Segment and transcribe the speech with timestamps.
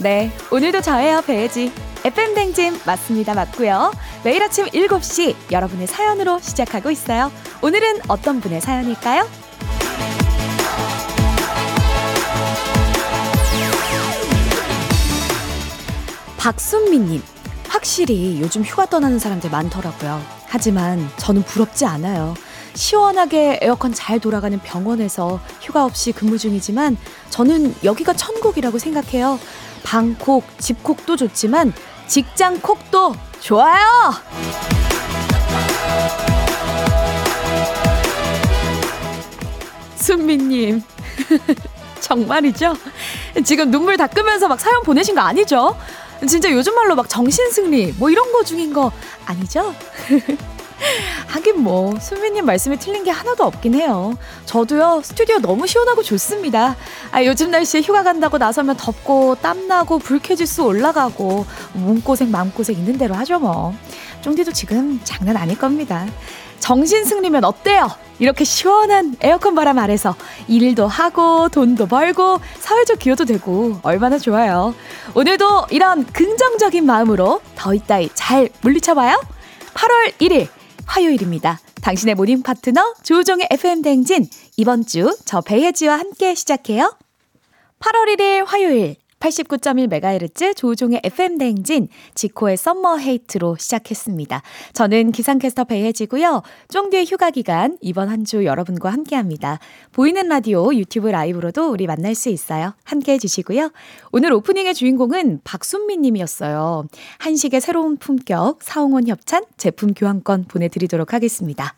[0.00, 1.70] 네, 오늘도 저예요, 배혜지.
[2.04, 3.92] FM 댕진 맞습니다, 맞고요.
[4.24, 7.30] 매일 아침 7시 여러분의 사연으로 시작하고 있어요.
[7.60, 9.28] 오늘은 어떤 분의 사연일까요?
[16.38, 17.22] 박순미님,
[17.68, 20.22] 확실히 요즘 휴가 떠나는 사람들 많더라고요.
[20.46, 22.34] 하지만 저는 부럽지 않아요.
[22.74, 26.96] 시원하게 에어컨 잘 돌아가는 병원에서 휴가 없이 근무 중이지만
[27.28, 29.38] 저는 여기가 천국이라고 생각해요.
[29.82, 31.72] 방콕, 집콕도 좋지만
[32.06, 33.86] 직장콕도 좋아요!
[39.96, 40.82] 순미님,
[42.00, 42.74] 정말이죠?
[43.44, 45.76] 지금 눈물 닦으면서 막 사연 보내신 거 아니죠?
[46.28, 48.90] 진짜 요즘 말로 막 정신승리, 뭐 이런 거 중인 거
[49.26, 49.74] 아니죠?
[51.26, 54.16] 하긴 뭐 수미님 말씀이 틀린 게 하나도 없긴 해요.
[54.46, 56.76] 저도요 스튜디오 너무 시원하고 좋습니다.
[57.12, 63.38] 아 요즘 날씨에 휴가 간다고 나서면 덥고 땀나고 불쾌지수 올라가고 몸고생 마음고생 있는 대로 하죠
[63.38, 63.74] 뭐.
[64.22, 66.06] 쫑디도 지금 장난 아닐 겁니다.
[66.58, 67.88] 정신 승리면 어때요?
[68.18, 70.14] 이렇게 시원한 에어컨 바람 아래서
[70.46, 74.74] 일도 하고 돈도 벌고 사회적 기여도 되고 얼마나 좋아요.
[75.14, 79.20] 오늘도 이런 긍정적인 마음으로 더 이따이 잘 물리쳐봐요.
[79.72, 80.48] 8월 1일
[80.90, 81.60] 화요일입니다.
[81.82, 86.96] 당신의 모닝 파트너 조우종의 FM 대행진 이번 주 저 배혜지와 함께 시작해요.
[87.78, 94.42] 8월 1일 화요일 89.1MHz 조우종의 FM 대행진 지코의 Summer Hate로 시작했습니다.
[94.72, 96.42] 저는 기상캐스터 배혜지고요.
[96.68, 99.58] 쫑디의 휴가 기간 이번 한 주 여러분과 함께합니다.
[99.92, 102.74] 보이는 라디오 유튜브 라이브로도 우리 만날 수 있어요.
[102.84, 103.72] 함께해 주시고요.
[104.12, 106.86] 오늘 오프닝의 주인공은 박순미 님이었어요.
[107.18, 111.74] 한식의 새로운 품격 사홍원 협찬 제품 교환권 보내드리도록 하겠습니다.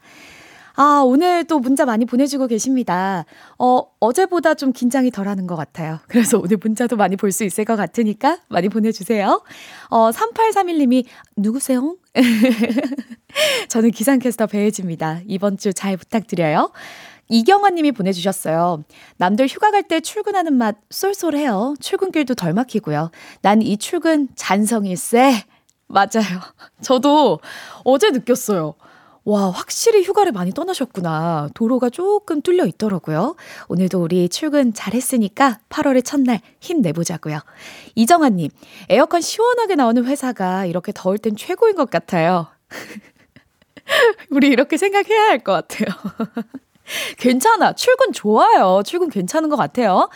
[0.75, 3.25] 아, 오늘 또 문자 많이 보내주고 계십니다.
[3.59, 5.99] 어, 어제보다 좀 긴장이 덜 하는 것 같아요.
[6.09, 9.43] 그래서 오늘 문자도 많이 볼 수 있을 것 같으니까 많이 보내주세요.
[9.91, 11.05] 어, 3831님이,
[11.37, 11.97] 누구세요?
[13.69, 15.21] 저는 기상캐스터 배혜지입니다.
[15.27, 16.71] 이번 주 잘 부탁드려요.
[17.28, 18.84] 이경환 님이 보내주셨어요.
[19.16, 21.75] 남들 휴가 갈 때 출근하는 맛 쏠쏠해요.
[21.81, 23.11] 출근길도 덜 막히고요.
[23.43, 25.43] 난 이 출근 잔성이 쎄.
[25.87, 26.41] 맞아요.
[26.82, 27.41] 저도
[27.84, 28.75] 어제 느꼈어요.
[29.25, 31.49] 와, 확실히 휴가를 많이 떠나셨구나.
[31.55, 33.37] 도로가 조금 뚫려 있더라고요.
[33.69, 37.38] 오늘도 우리 출근 잘했으니까 8월의 첫날 힘내보자고요.
[37.94, 38.50] 이정아님,
[38.88, 42.49] 에어컨 시원하게 나오는 회사가 이렇게 더울 땐 최고인 것 같아요.
[44.31, 45.87] 우리 이렇게 생각해야 할 것 같아요.
[47.19, 47.75] 괜찮아.
[47.75, 48.82] 출근 좋아요.
[48.84, 50.09] 출근 괜찮은 것 같아요.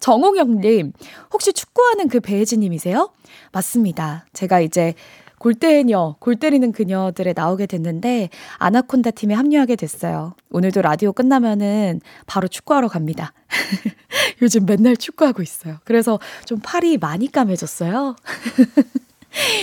[0.00, 0.92] 정홍영님,
[1.32, 3.10] 혹시 축구하는 그 배혜진님이세요?
[3.52, 4.26] 맞습니다.
[4.32, 4.94] 제가 이제
[5.44, 10.34] 골대녀, 골 때리는 그녀들에 나오게 됐는데 아나콘다 팀에 합류하게 됐어요.
[10.48, 13.34] 오늘도 라디오 끝나면은 바로 축구하러 갑니다.
[14.40, 15.80] 요즘 맨날 축구하고 있어요.
[15.84, 18.16] 그래서 좀 팔이 많이 까매졌어요.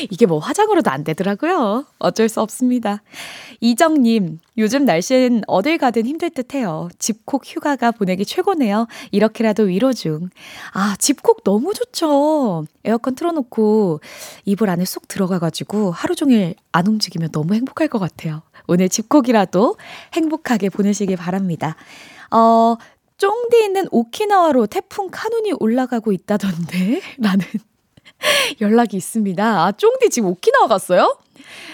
[0.10, 1.86] 이게 뭐 화장으로도 안 되더라고요.
[2.00, 3.02] 어쩔 수 없습니다.
[3.60, 6.90] 이정님, 요즘 날씨는 어딜 가든 힘들 듯 해요.
[7.00, 8.88] 집콕 휴가가 보내기 최고네요.
[9.12, 10.30] 이렇게라도 위로 중.
[10.74, 12.66] 아, 집콕 너무 좋죠.
[12.84, 14.02] 에어컨 틀어놓고
[14.46, 18.42] 이불 안에 쏙 들어가가지고 하루 종일 안 움직이면 너무 행복할 것 같아요.
[18.68, 19.78] 오늘 집콕이라도
[20.14, 21.76] 행복하게 보내시길 바랍니다.
[22.32, 22.76] 어,
[23.18, 27.02] 쫑디 있는 오키나와로 태풍 카눈이 올라가고 있다던데?
[27.20, 27.46] 라는
[28.62, 29.44] 연락이 있습니다.
[29.44, 31.18] 아, 쫑디 지금 오키나와 갔어요?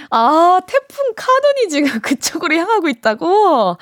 [0.10, 3.78] 아, 태풍 카눈이 지금 그쪽으로 향하고 있다고?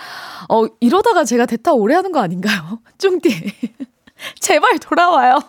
[0.50, 2.80] 어, 이러다가 제가 대타 오래 하는 거 아닌가요?
[2.98, 3.54] 쫑디.
[4.40, 5.40] 제발 돌아와요.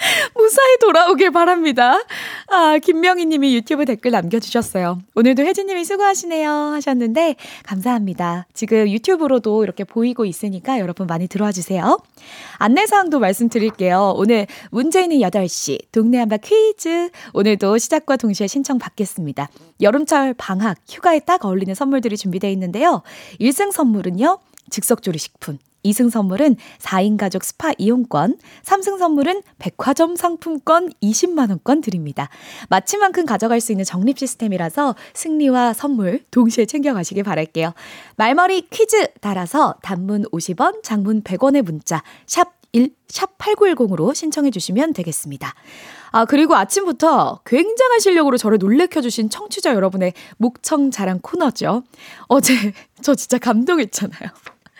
[0.34, 2.02] 무사히 돌아오길 바랍니다.
[2.48, 4.98] 아, 김명희 님이 유튜브 댓글 남겨주셨어요.
[5.14, 8.46] 오늘도 혜진 님이 수고하시네요 하셨는데, 감사합니다.
[8.54, 11.98] 지금 유튜브로도 이렇게 보이고 있으니까 여러분 많이 들어와 주세요.
[12.58, 14.14] 안내사항도 말씀드릴게요.
[14.16, 17.10] 오늘 문제는 8시, 동네 한바 퀴즈.
[17.32, 19.48] 오늘도 시작과 동시에 신청 받겠습니다.
[19.80, 23.02] 여름철 방학, 휴가에 딱 어울리는 선물들이 준비되어 있는데요.
[23.40, 24.38] 1승 선물은요,
[24.70, 25.58] 즉석조리식품.
[25.84, 32.28] 2승 선물은 4인 가족 스파 이용권, 3승 선물은 백화점 상품권 20만원권 드립니다.
[32.68, 37.72] 마치만큼 가져갈 수 있는 적립 시스템이라서 승리와 선물 동시에 챙겨가시길 바랄게요.
[38.16, 45.54] 말머리 퀴즈 달아서 단문 50원, 장문 100원의 문자, 샵 1, 샵 8910으로 신청해 주시면 되겠습니다.
[46.12, 51.82] 아, 그리고 아침부터 굉장한 실력으로 저를 놀래켜주신 청취자 여러분의 목청 자랑 코너죠.
[52.28, 52.54] 어제
[53.02, 54.30] 저 진짜 감동했잖아요.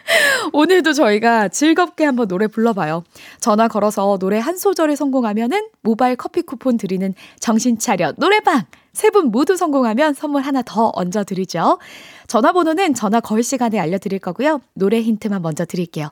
[0.53, 3.05] 오늘도 저희가 즐겁게 한번 노래 불러봐요.
[3.41, 8.65] 전화 걸어서 노래 한 소절에 성공하면은 모바일 커피 쿠폰 드리는 정신차려 노래방!
[8.93, 11.79] 세 분 모두 성공하면 선물 하나 더 얹어드리죠.
[12.27, 14.61] 전화번호는 전화 걸 시간에 알려드릴 거고요.
[14.75, 16.09] 노래 힌트만 먼저 드릴게요.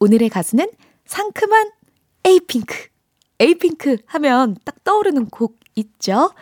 [0.00, 0.68] 오늘의 가수는
[1.04, 1.70] 상큼한
[2.24, 2.86] 에이핑크.
[3.38, 6.32] 에이핑크 하면 딱 떠오르는 곡 있죠?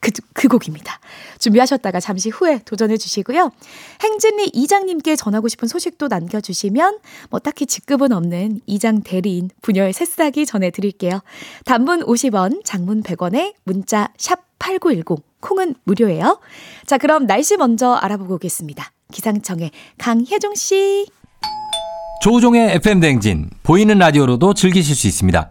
[0.00, 0.98] 그, 그 곡입니다.
[1.38, 3.52] 준비하셨다가 잠시 후에 도전해 주시고요.
[4.02, 6.98] 행진리 이장님께 전하고 싶은 소식도 남겨주시면
[7.28, 11.20] 뭐 딱히 직급은 없는 이장 대리인 부녀의 새싹이 전해드릴게요.
[11.64, 16.40] 단문 50원, 장문 100원에 문자 샵 8910, 콩은 무료예요.
[16.86, 18.92] 자, 그럼 날씨 먼저 알아보고 오겠습니다.
[19.12, 21.06] 기상청의 강혜종 씨.
[22.22, 25.50] 조우종의 FM 댕진 보이는 라디오로도 즐기실 수 있습니다.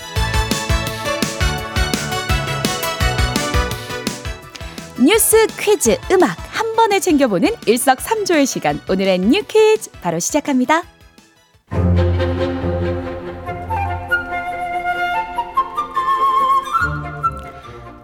[5.03, 10.83] 뉴스 퀴즈 음악 한 번에 챙겨보는 일석삼조의 시간 오늘의 뉴 퀴즈 바로 시작합니다.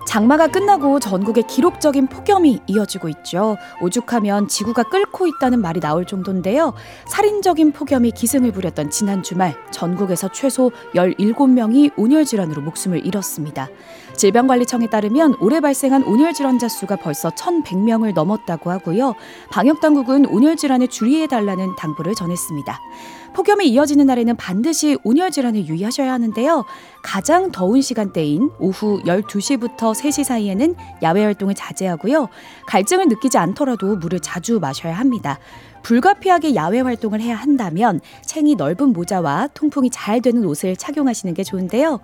[0.07, 3.57] 장마가 끝나고 전국에 기록적인 폭염이 이어지고 있죠.
[3.81, 6.73] 오죽하면 지구가 끓고 있다는 말이 나올 정도인데요.
[7.07, 13.67] 살인적인 폭염이 기승을 부렸던 지난 주말 전국에서 최소 17명이 온열 질환으로 목숨을 잃었습니다.
[14.15, 19.13] 질병관리청에 따르면 올해 발생한 온열 질환자 수가 벌써 1,100명을 넘었다고 하고요.
[19.51, 22.79] 방역 당국은 온열 질환에 주의해 달라는 당부를 전했습니다.
[23.37, 26.65] 폭염이 이어지는 날에는 반드시 온열 질환에 유의하셔야 하는데요.
[27.03, 32.29] 가장 더운 시간대인 오후 12시부터 3시 사이에는 야외 활동을 자제하고요.
[32.65, 35.37] 갈증을 느끼지 않더라도 물을 자주 마셔야 합니다.
[35.83, 41.99] 불가피하게 야외 활동을 해야 한다면 챙이 넓은 모자와 통풍이 잘 되는 옷을 착용하시는 게 좋은데요.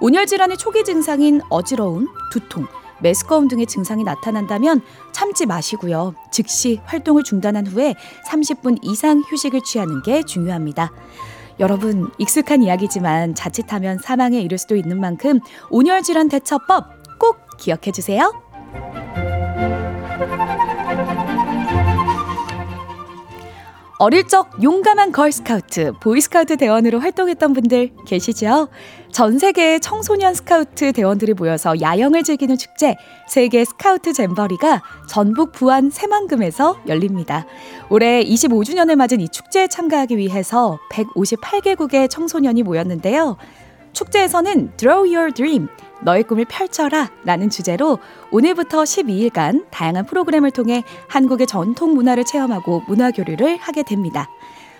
[0.00, 2.68] 온열 질환의 초기 증상인 어지러움, 두통,
[3.00, 4.82] 메스꺼움 등의 증상이 나타난다면
[5.12, 6.14] 참지 마시고요.
[6.30, 7.94] 즉시 활동을 중단한 후에
[8.28, 10.92] 30분 이상 휴식을 취하는 게 중요합니다.
[11.58, 18.32] 여러분, 익숙한 이야기지만 자칫하면 사망에 이를 수도 있는 만큼 온열 질환 대처법 꼭 기억해 주세요.
[24.00, 28.68] 어릴 적 용감한 걸스카우트, 보이스카우트 대원으로 활동했던 분들 계시죠?
[29.12, 32.96] 전 세계의 청소년 스카우트 대원들이 모여서 야영을 즐기는 축제,
[33.28, 37.44] 세계 스카우트 잼버리가 전북 부안 새만금에서 열립니다.
[37.90, 43.36] 올해 25주년을 맞은 이 축제에 참가하기 위해서 158개국의 청소년이 모였는데요.
[43.92, 45.68] 축제에서는 Draw Your Dream,
[46.02, 47.98] 너의 꿈을 펼쳐라 라는 주제로
[48.30, 54.28] 오늘부터 12일간 다양한 프로그램을 통해 한국의 전통 문화를 체험하고 문화 교류를 하게 됩니다.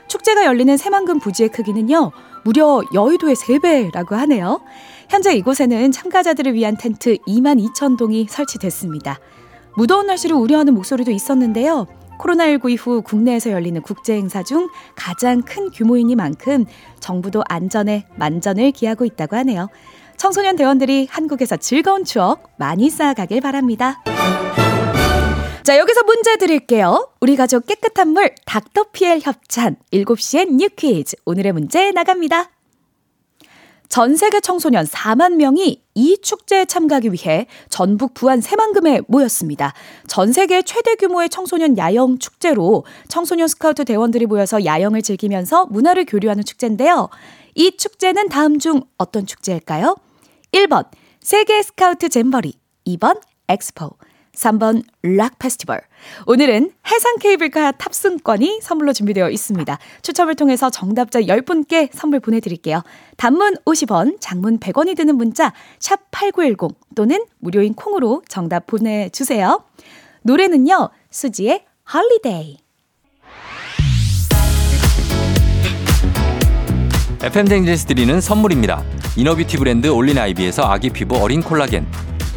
[0.09, 2.11] 축제가 열리는 새만금 부지의 크기는요,
[2.45, 4.61] 무려 여의도의 3배라고 하네요.
[5.09, 9.19] 현재 이곳에는 참가자들을 위한 텐트 2만 2천 동이 설치됐습니다.
[9.76, 11.87] 무더운 날씨를 우려하는 목소리도 있었는데요.
[12.19, 16.67] 코로나19 이후 국내에서 열리는 국제 행사 중 가장 큰 규모이니만큼
[17.00, 19.69] 정부도 안전에 만전을 기하고 있다고 하네요.
[20.16, 24.02] 청소년 대원들이 한국에서 즐거운 추억 많이 쌓아가길 바랍니다.
[25.62, 27.11] 자, 여기서 문제 드릴게요.
[27.21, 31.17] 우리 가족 깨끗한 물 닥터피엘 협찬 7시엔 New Quiz.
[31.25, 32.50] 오늘의 문제 나갑니다.
[33.90, 39.75] 전 세계 청소년 4만 명이 이 축제에 참가하기 위해 전북 부안 새만금에 모였습니다.
[40.06, 46.44] 전 세계 최대 규모의 청소년 야영 축제로 청소년 스카우트 대원들이 모여서 야영을 즐기면서 문화를 교류하는
[46.44, 47.09] 축제인데요.
[47.56, 49.97] 이 축제는 다음 중 어떤 축제일까요?
[50.52, 50.87] 1번
[51.20, 52.54] 세계 스카우트 잼버리
[52.87, 53.97] 2번 엑스포
[54.35, 55.81] 3번 락 페스티벌.
[56.27, 59.79] 오늘은 해상 케이블카 탑승권이 선물로 준비되어 있습니다.
[60.03, 62.83] 추첨을 통해서 정답자 10분께 선물 보내드릴게요.
[63.17, 69.65] 단문 50원, 장문 100원이 드는 문자 샵 8910 또는 무료인 콩으로 정답 보내주세요.
[70.23, 70.91] 노래는요.
[71.11, 72.59] 수지의 Holiday.
[77.23, 78.83] FM 댕진에서 드리는 선물입니다.
[79.17, 81.87] 이너뷰티 브랜드 올린 아이비에서 아기 피부 어린 콜라겐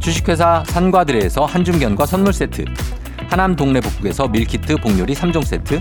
[0.00, 2.64] 주식회사 산과드레에서 한줌견과 선물 세트,
[3.28, 5.80] 하남 동네 북국에서 밀키트 복요리 3종 세트,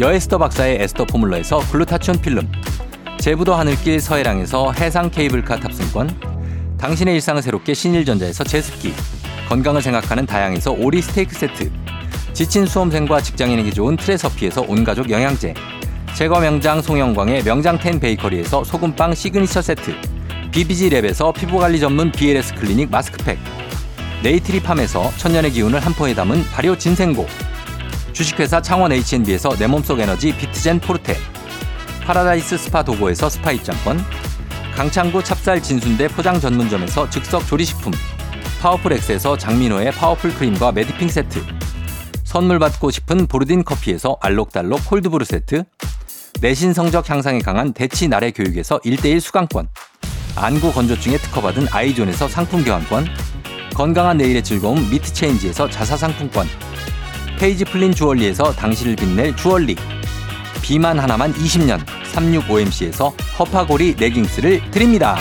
[0.00, 2.50] 여에스터 박사의 에스터 포뮬러에서 글루타치온 필름,
[3.18, 6.32] 제부도 하늘길 서해랑에서 해상 케이블카 탑승권,
[6.82, 8.92] 당신의 일상을 새롭게 신일전자에서 제습기
[9.48, 11.70] 건강을 생각하는 다양에서 오리 스테이크 세트
[12.32, 15.54] 지친 수험생과 직장인에게 좋은 트레서피에서 온가족 영양제
[16.14, 19.94] 제과 명장 송영광의 명장텐 베이커리에서 소금빵 시그니처 세트
[20.52, 23.38] BBG랩에서 피부관리 전문 BLS 클리닉 마스크팩
[24.22, 27.26] 네이트리팜에서 천년의 기운을 한 포에 담은 발효 진생고
[28.12, 31.16] 주식회사 창원 H&B에서 내 몸속 에너지 비트젠 포르테
[32.04, 33.98] 파라다이스 스파 도고에서 스파 입장권
[34.76, 37.92] 강창구 찹쌀 진순대 포장 전문점에서 즉석 조리식품
[38.60, 41.42] 파워풀 엑스에서 장민호의 파워풀 크림과 매디핑 세트
[42.24, 45.64] 선물 받고 싶은 보르딘 커피에서 알록달록 콜드브루 세트
[46.42, 49.68] 내신 성적 향상에 강한 대치 나래 교육에서 1대1 수강권
[50.34, 53.06] 안구 건조증에 특허받은 아이존에서 상품 교환권
[53.74, 56.46] 건강한 내일의 즐거움 미트체인지에서 자사 상품권
[57.38, 59.76] 페이지 플린 주얼리에서 당신을 빛낼 주얼리
[60.62, 65.16] 비만 하나만 20년 365MC에서 허파고리 레깅스를 드립니다.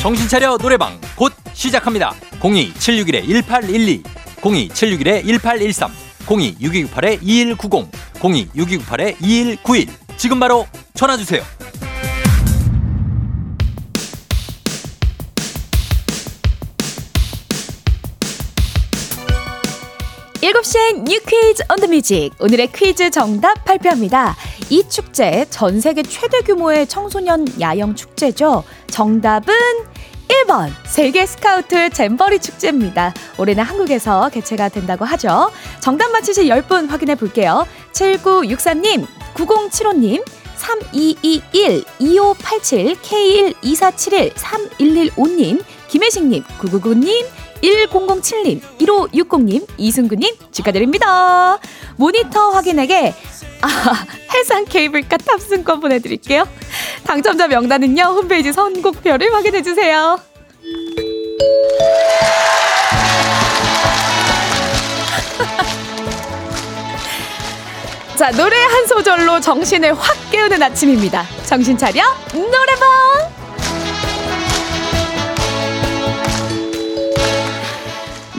[0.00, 2.12] 정신 차려 노래방 곧 시작합니다.
[2.40, 4.02] 02-761-1812
[4.40, 11.42] 02-761-1813 02-6298-2190 02-6298-2191 지금 바로 전화주세요.
[20.40, 22.30] 7시엔 New Quiz on the Music.
[22.38, 24.36] 오늘의 퀴즈 정답 발표합니다.
[24.70, 28.62] 이 축제 전 세계 최대 규모의 청소년 야영 축제죠.
[28.88, 29.54] 정답은
[30.28, 33.14] 1번 세계 스카우트 잼버리 축제입니다.
[33.38, 35.50] 올해는 한국에서 개최가 된다고 하죠.
[35.80, 37.66] 정답 맞히신 10분 확인해 볼게요.
[37.92, 40.24] 7963님, 9075님,
[40.56, 47.26] 3221, 2587, K12471, 3115님, 김혜식님, 999님,
[47.62, 51.58] 1007님, 1560님, 이승구님 축하드립니다.
[51.96, 53.14] 모니터 확인에게
[53.62, 56.46] 아, 해상 케이블카 탑승권 보내드릴게요.
[57.04, 60.20] 당첨자 명단은요, 홈페이지 선곡표를 확인해주세요.
[68.16, 71.24] 자, 노래 한 소절로 정신을 확 깨우는 아침입니다.
[71.46, 73.37] 정신 차려, 노래방!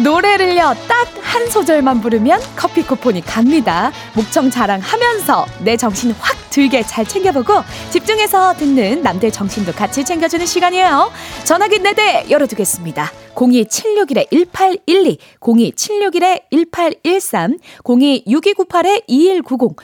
[0.04, 3.92] 노래를요, 딱 한 소절만 부르면 커피 쿠폰이 갑니다.
[4.16, 7.54] 목청 자랑하면서 내 정신 확 들게 잘 챙겨보고
[7.92, 11.12] 집중해서 듣는 남들 정신도 같이 챙겨주는 시간이에요.
[11.44, 13.12] 전화기 4대 열어두겠습니다.
[13.36, 19.76] 02761-1812, 02761-1813, 026298-2190,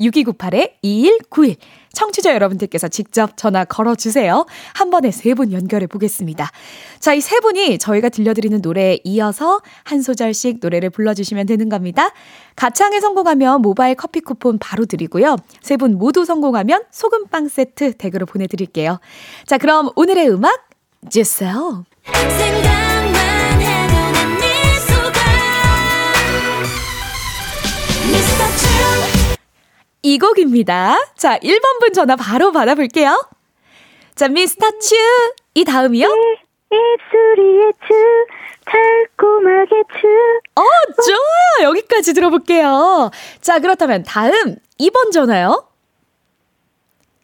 [0.00, 1.56] 026298-2191.
[1.94, 4.46] 청취자 여러분들께서 직접 전화 걸어주세요.
[4.74, 6.50] 한 번에 세 분 연결해 보겠습니다.
[7.00, 12.10] 자, 이 세 분이 저희가 들려드리는 노래에 이어서 한 소절씩 노래를 불러주시면 되는 겁니다.
[12.56, 15.36] 가창에 성공하면 모바일 커피 쿠폰 바로 드리고요.
[15.62, 18.98] 세 분 모두 성공하면 소금빵 세트 댁으로 보내드릴게요.
[19.46, 20.68] 자, 그럼 오늘의 음악
[21.10, 21.84] 주세요.
[22.04, 23.12] 생각만
[23.58, 24.36] 난
[28.10, 29.13] 미소가
[30.04, 30.98] 이 곡입니다.
[31.16, 33.26] 자, 1번 분 전화 바로 받아볼게요.
[34.14, 34.96] 자, 미스터 츄.
[35.54, 36.06] 이 다음이요?
[36.70, 37.94] 입술이에 츄,
[38.66, 40.60] 달콤하게 츄.
[40.60, 40.62] 어,
[41.06, 41.70] 좋아요.
[41.70, 43.10] 여기까지 들어볼게요.
[43.40, 45.68] 자, 그렇다면 다음 2번 전화요.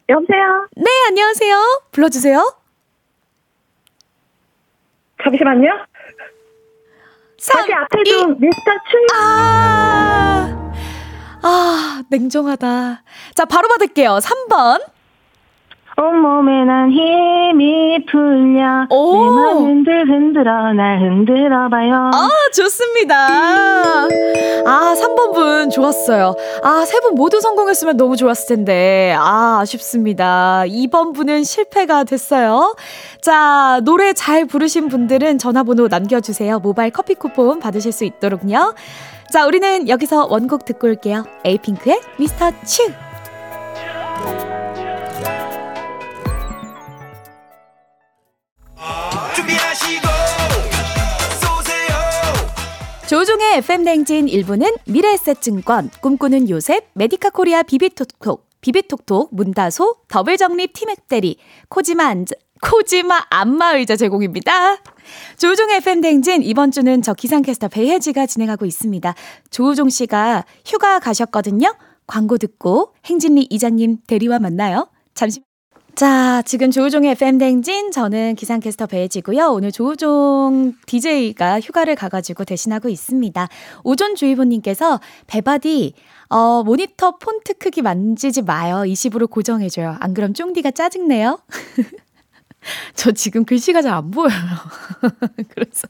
[0.09, 0.69] 여보세요?
[0.77, 1.83] 네, 안녕하세요.
[1.93, 2.55] 불러주세요.
[5.23, 5.69] 잠시만요.
[7.39, 9.17] 3, 다시 앞에도 미스터 츄.
[9.19, 10.60] 아.
[11.43, 13.03] 아, 냉정하다.
[13.35, 14.19] 자, 바로 받을게요.
[14.23, 14.81] 3번.
[15.99, 18.87] 온몸에 난 힘이 풀려.
[18.89, 19.13] 오.
[19.23, 22.11] 내맘 흔들 흔들어, 날 흔들어 봐요.
[22.15, 23.17] 아, 좋습니다.
[24.65, 26.35] 아, 3번 분 좋았어요.
[26.63, 29.15] 아, 세 분 모두 성공했으면 너무 좋았을 텐데.
[29.19, 30.63] 아, 아쉽습니다.
[30.67, 32.75] 2번 분은 실패가 됐어요.
[33.21, 36.61] 자, 노래 잘 부르신 분들은 전화번호 남겨주세요.
[36.61, 38.75] 모바일 커피 쿠폰 받으실 수 있도록요.
[39.31, 41.25] 자, 우리는 여기서 원곡 듣고 올게요.
[41.45, 42.93] 에이핑크의 미스터 츄.
[53.09, 62.05] 조우종의 FM 댕진 1부는 미래에셋증권, 꿈꾸는 요셉, 메디카 코리아 비비톡톡, 비비톡톡, 문다소, 더블정립 티맥대리, 코지마
[62.05, 64.77] 안자, 코지마 안마의자 제공입니다.
[65.37, 69.15] 조우종 FM 댕진 이번 주는 저 기상캐스터 배혜지가 진행하고 있습니다.
[69.51, 71.75] 조우종 씨가 휴가 가셨거든요.
[72.07, 74.89] 광고 듣고 행진리 이장님 대리와 만나요.
[75.15, 75.43] 잠시
[75.95, 77.91] 자, 지금 조우종의 FM댕진.
[77.91, 79.49] 저는 기상캐스터 배지고요.
[79.53, 83.49] 오늘 조우종 DJ가 휴가를 가가지고 대신하고 있습니다.
[83.85, 85.93] 오존주의보님께서 배바디,
[86.31, 88.77] 어, 모니터 폰트 크기 만지지 마요.
[88.87, 89.97] 20으로 고정해줘요.
[90.01, 91.39] 안 그럼 쫑디가 짜증내요?
[92.95, 94.31] 저 지금 글씨가 잘 안 보여요.
[95.55, 95.89] 그래서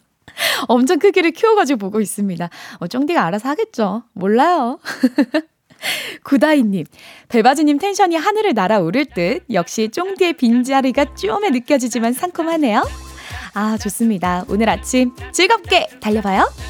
[0.69, 2.49] 엄청 크기를 키워가지고 보고 있습니다.
[2.79, 4.05] 어, 쫑디가 알아서 하겠죠.
[4.12, 4.79] 몰라요.
[6.25, 6.85] 구다이님,
[7.29, 12.87] 배바지님 텐션이 하늘을 날아오를 듯 역시 쫑디의 빈자리가 쪼매 느껴지지만 상큼하네요.
[13.55, 14.45] 아, 좋습니다.
[14.49, 16.70] 오늘 아침 즐겁게 달려봐요.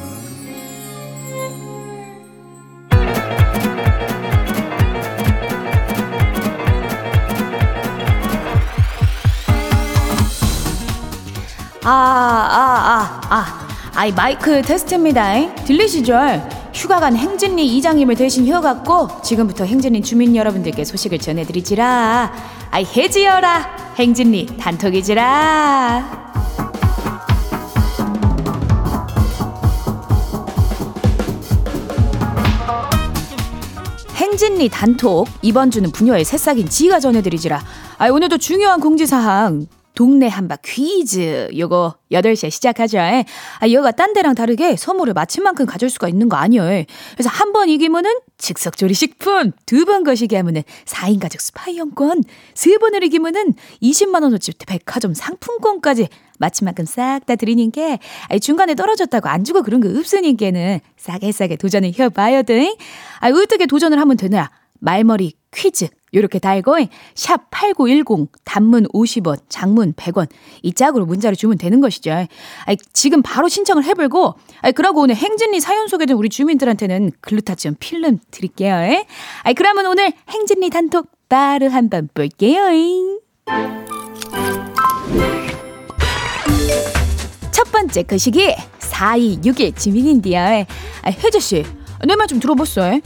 [11.83, 13.67] 아, 아, 아, 아.
[13.93, 15.55] 아이, 마이크 테스트입니다.
[15.65, 16.13] 들리시죠?
[16.73, 22.31] 휴가 간 행진리 이장님을 대신 휴가갔고, 지금부터 행진리 주민 여러분들께 소식을 전해드리지라.
[22.71, 23.93] 아이, 해지어라.
[23.97, 26.21] 행진리 단톡이지라.
[34.15, 37.61] 행진리 단톡 이번 주는 부녀의 새싹인 지가 전해드리지라
[37.97, 41.49] 아 오늘도 중요한 공지사항 동네 한바 퀴즈.
[41.57, 42.99] 요거 8시에 시작하죠.
[42.99, 43.23] 아
[43.71, 46.83] 요가 딴 데랑 다르게 선물을 마침만큼 가질 수가 있는 거 아니에요.
[47.13, 52.23] 그래서 한 번 이기면은 즉석조리 식품 두 번 거시기 하면은 4인 가족 스파이용권
[52.53, 56.07] 세 번을 이기면은 20만 원어치 백화점 상품권까지
[56.39, 57.99] 마침만큼 싹 다 드리는 게
[58.29, 62.75] 아니, 중간에 떨어졌다고 안 주고 그런 거 없으니까는 싸게 싸게 도전을 해봐요 등.
[63.19, 64.49] 아 어떻게 도전을 하면 되냐?
[64.79, 66.75] 말머리 퀴즈 요렇게 달고
[67.15, 70.27] 샵 8910 단문 50원 장문 100원
[70.61, 72.11] 이 짝으로 문자를 주면 되는 것이죠.
[72.65, 78.19] 아이, 지금 바로 신청을 해보고 아이, 그러고 오늘 행진리 사연 소개된 우리 주민들한테는 글루타치온 필름
[78.31, 78.75] 드릴게요.
[79.43, 82.63] 아이, 그러면 오늘 행진리 단톡 바로 한번 볼게요.
[87.51, 90.65] 첫 번째 거시기 4261 지민인데요.
[91.03, 91.63] 아, 혜재씨
[92.07, 92.99] 내 말 좀 들어봤어요.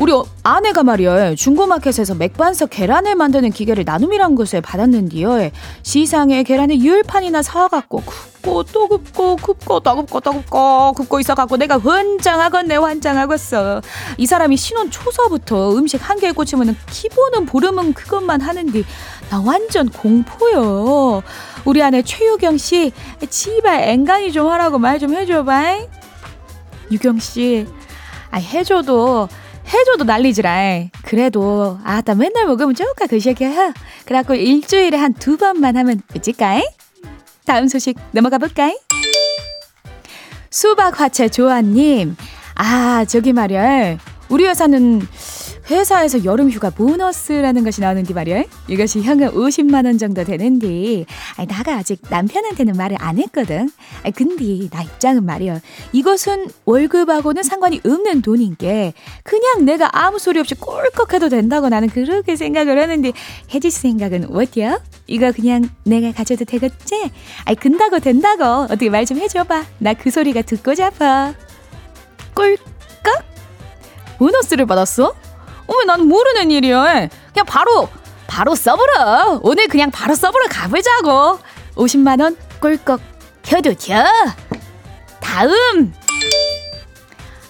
[0.00, 1.34] 우리 어- 아내가 말이요.
[1.36, 5.50] 중고마켓에서 맥반석 계란을 만드는 기계를 나눔이란 곳에 받았는데요.
[5.82, 8.00] 시상에 계란을 열 판이나 사와갖고
[8.40, 13.82] 굽고 또 굽고 굽고 또 굽고 또 굽고 굽고 있어갖고 내가 환장하겠네 환장하겠어.
[14.16, 18.82] 이 사람이 신혼 초서부터 음식 한 개에 꽂히면은 기본은 보름은 그것만 하는데
[19.28, 21.22] 나 완전 공포요
[21.66, 22.90] 우리 아내 최유경 씨
[23.28, 25.80] 지발 앵간히 좀 하라고 말 좀 해줘봐
[26.90, 27.66] 유경 씨
[28.32, 29.28] 아 해줘도
[29.72, 30.86] 해줘도 난리지라.
[31.04, 33.72] 그래도 아따 맨날 먹으면 쪼까 그시기야.
[34.04, 36.62] 그래갖고 일주일에 한 두 번만 하면 어찌까이?
[37.44, 38.76] 다음 소식 넘어가 볼까이?
[40.50, 42.16] 수박 화채 조아님.
[42.56, 43.98] 아 저기 말이야.
[44.28, 45.00] 우리 회사는
[45.70, 48.42] 회사에서 여름 휴가 보너스라는 것이 나오는데 말이야.
[48.66, 51.04] 이것이 현금 50만 원 정도 되는데
[51.36, 53.70] 아니, 나가 아직 남편한테는 말을 안 했거든.
[54.02, 55.60] 아니, 근데 나 입장은 말이야.
[55.92, 62.34] 이것은 월급하고는 상관이 없는 돈인 게 그냥 내가 아무 소리 없이 꼴꺽해도 된다고 나는 그렇게
[62.34, 63.12] 생각을 하는데
[63.54, 64.80] 혜지 씨 생각은 어때요?
[65.06, 67.10] 이거 그냥 내가 가져도 되겠지?
[67.44, 69.64] 아니 근다고 된다고 어떻게 말 좀 해줘봐.
[69.78, 71.32] 나 그 소리가 듣고 잡아.
[72.34, 72.58] 꼴꺽?
[74.18, 75.14] 보너스를 받았어?
[75.70, 77.08] 어머 난 모르는 일이야.
[77.32, 77.88] 그냥 바로
[78.26, 81.38] 바로 써보러 오늘 그냥 바로 써보러 가보자고.
[81.76, 83.00] 50만 원 꼴꺽
[83.42, 84.04] 켜도 켜.
[85.20, 85.94] 다음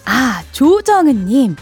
[0.05, 1.55] 아 조정은님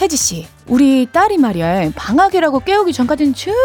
[0.00, 3.58] 혜지 씨 우리 딸이 말이야 방학이라고 깨우기 전까지는 절대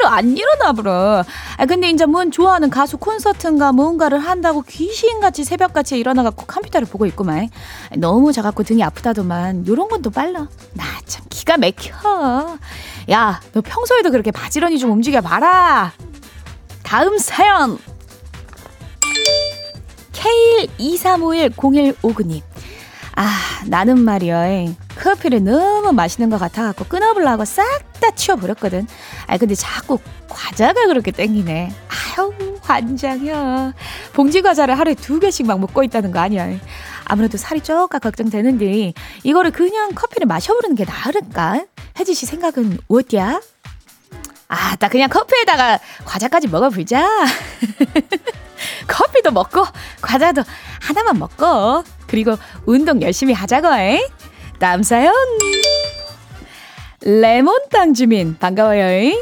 [0.00, 1.24] 로 안 일어나 버려.
[1.56, 7.48] 아 근데 이제 뭔 좋아하는 가수 콘서트인가 뭔가를 한다고 귀신같이 새벽같이 일어나갖고 컴퓨터를 보고 있구만.
[7.96, 10.48] 너무 작았고 등이 아프다더만 요런 건 또 빨라.
[10.74, 12.58] 나 참 기가 막혀.
[13.10, 15.92] 야 너 평소에도 그렇게 바지런히 좀 움직여 봐라.
[16.82, 17.78] 다음 사연.
[20.78, 22.42] K123510159님.
[23.22, 24.74] 아, 나는 말이야.
[24.98, 27.64] 커피를 너무 마시는 것 같아갖고 끊어보려고 싹
[28.02, 28.88] 다 치워버렸거든.
[29.28, 29.96] 아, 근데 자꾸
[30.28, 31.72] 과자가 그렇게 땡기네.
[32.18, 33.74] 아유, 환장이야.
[34.12, 36.48] 봉지 과자를 하루에 두 개씩 막 먹고 있다는 거 아니야.
[37.04, 41.64] 아무래도 살이 쪄까 걱정되는데, 이거를 그냥 커피를 마셔보는 게 나을까?
[41.96, 43.40] 혜지 씨 생각은 어때야?
[44.48, 47.08] 아, 나 그냥 커피에다가 과자까지 먹어보자.
[48.92, 49.64] 커피도 먹고
[50.02, 50.42] 과자도
[50.80, 51.82] 하나만 먹고.
[52.06, 54.06] 그리고 운동 열심히 하자고 에
[54.58, 55.14] 다음 사연
[57.00, 59.12] 레몬땅 주민 반가워요.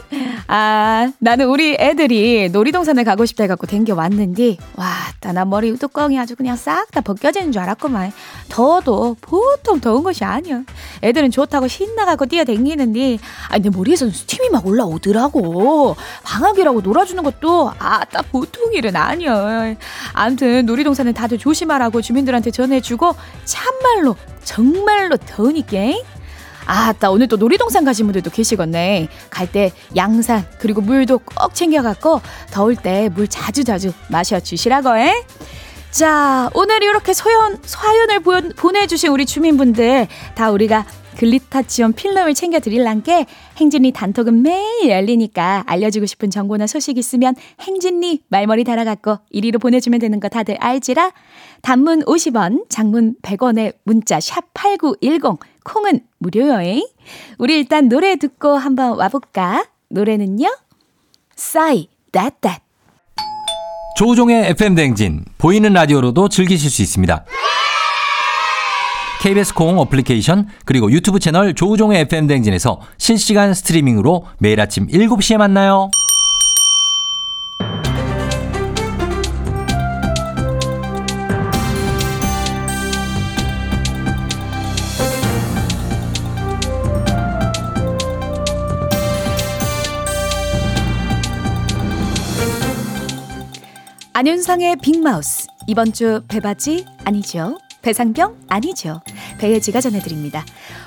[0.46, 6.56] 아 나는 우리 애들이 놀이동산에 가고 싶다 해갖고 댕겨 왔는데 와나 머리 뚜껑이 아주 그냥
[6.56, 8.12] 싹 다 벗겨지는 줄 알았구만.
[8.48, 10.62] 더워도 보통 더운 것이 아니야.
[11.02, 15.96] 애들은 좋다고 신나가고 뛰어댕기는데 아니 내 머리에서는 스팀이 막 올라오더라고.
[16.24, 19.76] 방학이라고 놀아주는 것도 아따 보통 일은 아니야.
[20.12, 25.78] 아무튼 놀이동산은 다들 조심하라고 주민들한테 전해주고 참말로 정말로 더우니까
[26.66, 32.20] 아따 오늘 또 놀이동산 가신 분들도 계시겠네 갈 때 양산 그리고 물도 꼭 챙겨갖고
[32.52, 35.24] 더울 때 물 자주 자주 마셔 주시라고 해.
[35.90, 40.86] 자 오늘 이렇게 소연, 사연을 보, 보내주신 우리 주민분들 다 우리가
[41.18, 48.62] 글리타치온 필름을 챙겨 드릴란께 행진리 단톡은 매일 열리니까 알려주고 싶은 정보나 소식 있으면 행진리 말머리
[48.64, 51.10] 달아갖고 이리로 보내주면 되는 거 다들 알지라
[51.62, 56.58] 단문 50원 장문 100원에 문자 샵8910 콩은 무료요
[57.38, 60.48] 우리 일단 노래 듣고 한번 와볼까 노래는요
[61.36, 62.60] 싸이 thatthat
[63.96, 67.26] 조우종의 FM 댕진 보이는 라디오로도 즐기실 수 있습니다.
[69.20, 75.90] KBS 콩 어플리케이션 그리고 유튜브 채널 조우종의 FM 댕진에서 실시간 스트리밍으로 매일 아침 7시에 만나요.
[94.20, 95.46] 안윤상의 빅마우스.
[95.66, 97.58] 이번 주 배바지 아니죠?
[97.80, 99.00] 배상병 아니죠?
[99.38, 100.44] 배혜지가 전해드립니다.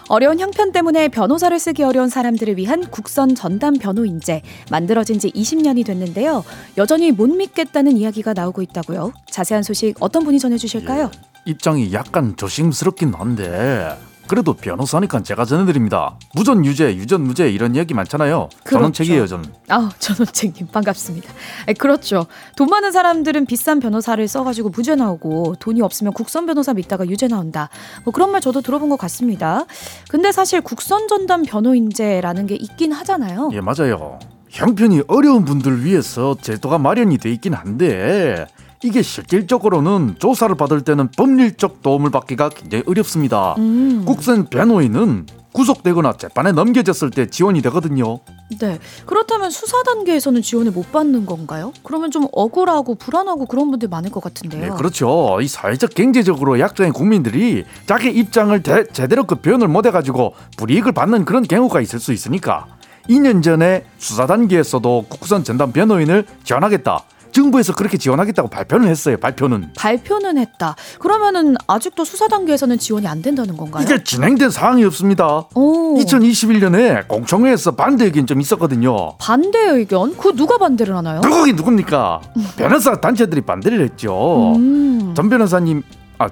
[0.07, 6.43] 어려운 형편 때문에 변호사를 쓰기 어려운 사람들을 위한 국선 전담 변호인제 만들어진 지 20년이 됐는데요.
[6.77, 9.13] 여전히 못 믿겠다는 이야기가 나오고 있다고요.
[9.31, 11.09] 자세한 소식 어떤 분이 전해주실까요?
[11.45, 13.97] 입장이 약간 조심스럽긴 한데
[14.33, 16.17] 그래도 변호사니까 제가 전해드립니다.
[16.33, 18.49] 무전 유죄, 유전 무죄 이런 얘기 많잖아요.
[18.63, 18.77] 그렇죠.
[18.77, 19.45] 전원책이에요, 저는.
[19.69, 21.31] 아우 전원책님 반갑습니다.
[21.67, 22.25] 에, 그렇죠.
[22.57, 27.69] 돈 많은 사람들은 비싼 변호사를 써가지고 무죄 나오고 돈이 없으면 국선 변호사 믿다가 유죄 나온다.
[28.05, 29.65] 뭐 그런 말 저도 들어본 것 같습니다.
[30.09, 33.51] 근데 사실 국선 전담 변호인제라는 게 있긴 하잖아요.
[33.53, 34.17] 예, 맞아요.
[34.49, 38.47] 형편이 어려운 분들 위해서 제도가 마련이 돼 있긴 한데
[38.83, 43.55] 이게 실질적으로는 조사를 받을 때는 법률적 도움을 받기가 굉장히 어렵습니다.
[43.57, 48.19] 음, 국선 변호인은 구속되거나 재판에 넘겨졌을 때 지원이 되거든요.
[48.59, 48.79] 네.
[49.05, 51.71] 그렇다면 수사 단계에서는 지원을 못 받는 건가요?
[51.83, 54.61] 그러면 좀 억울하고 불안하고 그런 분들 많을 것 같은데요.
[54.61, 55.37] 네, 그렇죠.
[55.41, 61.23] 이 사회적 경제적으로 약자인 국민들이 자기 입장을 대- 제대로 그 표현을 못 해가지고 불이익을 받는
[61.25, 62.65] 그런 경우가 있을 수 있으니까
[63.09, 67.03] 2년 전에 수사 단계에서도 국선 전담 변호인을 지원하겠다.
[67.33, 69.17] 정부에서 그렇게 지원하겠다고 발표를 했어요.
[69.17, 70.75] 발표는 발표는 했다.
[70.99, 73.83] 그러면은 아직도 수사 단계에서는 지원이 안 된다는 건가요?
[73.83, 75.43] 이게 진행된 사항이 없습니다.
[75.55, 75.97] 오.
[75.97, 79.17] 2021년에 공청회에서 반대 의견 좀 있었거든요.
[79.17, 80.15] 반대 의견?
[80.15, 81.19] 그 누가 반대를 하나요?
[81.21, 82.21] 누구긴 누굽니까?
[82.55, 84.53] 변호사 단체들이 반대를 했죠.
[84.55, 85.13] 음.
[85.15, 85.81] 전 변호사님
[86.19, 86.29] 아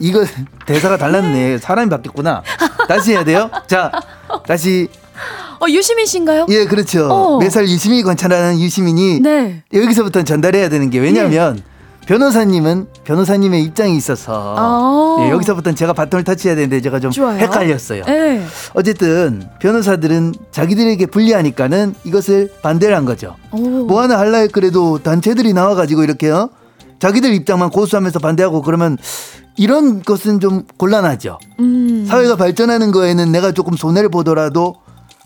[0.00, 0.24] 이거
[0.66, 1.58] 대사가 달랐네.
[1.58, 2.42] 사람이 바뀌었구나.
[2.88, 3.48] 다시 해야 돼요?
[3.68, 3.90] 자,
[4.46, 4.88] 다시.
[5.60, 6.46] 어, 유시민 씨인가요?
[6.48, 7.08] 예, 그렇죠.
[7.08, 7.38] 어.
[7.38, 9.62] 매살 유시민이 관찰하는 유시민이 네.
[9.72, 11.62] 여기서부터 전달해야 되는 게 왜냐면
[12.06, 15.16] 변호사님은 변호사님의 입장이 있어서 아.
[15.24, 17.38] 예, 여기서부터는 제가 바톤을 터치해야 되는데 제가 좀 좋아요.
[17.38, 18.04] 헷갈렸어요.
[18.04, 18.44] 네.
[18.74, 23.36] 어쨌든 변호사들은 자기들에게 불리하니까는 이것을 반대를 한 거죠.
[23.52, 23.58] 오.
[23.58, 26.50] 뭐 하나 할라 했그래도 단체들이 나와가지고 이렇게요.
[26.98, 28.98] 자기들 입장만 고수하면서 반대하고 그러면
[29.56, 31.38] 이런 것은 좀 곤란하죠.
[31.60, 32.06] 음.
[32.08, 34.74] 사회가 발전하는 거에는 내가 조금 손해를 보더라도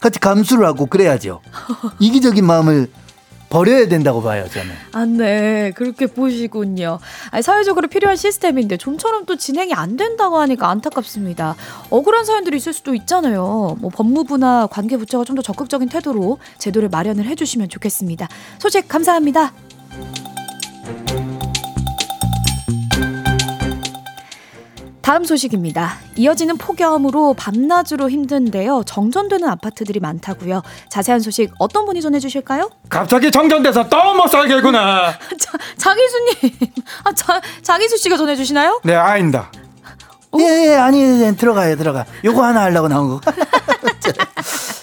[0.01, 1.41] 같이 감수를 하고 그래야죠.
[1.99, 2.91] 이기적인 마음을
[3.51, 4.71] 버려야 된다고 봐요, 저는.
[4.93, 5.73] 아, 네.
[5.75, 6.99] 그렇게 보시군요.
[7.31, 11.57] 아니, 사회적으로 필요한 시스템인데 좀처럼 또 진행이 안 된다고 하니까 안타깝습니다.
[11.89, 13.77] 억울한 사연들이 있을 수도 있잖아요.
[13.81, 18.29] 뭐 법무부나 관계부처가 좀 더 적극적인 태도로 제도를 마련을 해주시면 좋겠습니다.
[18.59, 19.53] 소식 감사합니다.
[25.09, 25.97] 다음 소식입니다.
[26.17, 28.83] 이어지는 폭염으로 밤낮으로 힘든데요.
[28.85, 30.61] 정전되는 아파트들이 많다고요.
[30.91, 32.69] 자세한 소식 어떤 분이 전해주실까요?
[32.91, 35.13] 갑자기 정전돼서 또못 살겠구나.
[35.13, 36.59] 자, 장희수님,
[37.05, 38.83] 아, 자, 장희수 씨가 전해주시나요?
[38.85, 39.51] 네, 아닙니다.
[40.39, 40.43] 예,
[40.73, 42.05] 예, 아니, 예, 들어가요, 들어가.
[42.23, 43.21] 요거 하나 하려고 나온 거.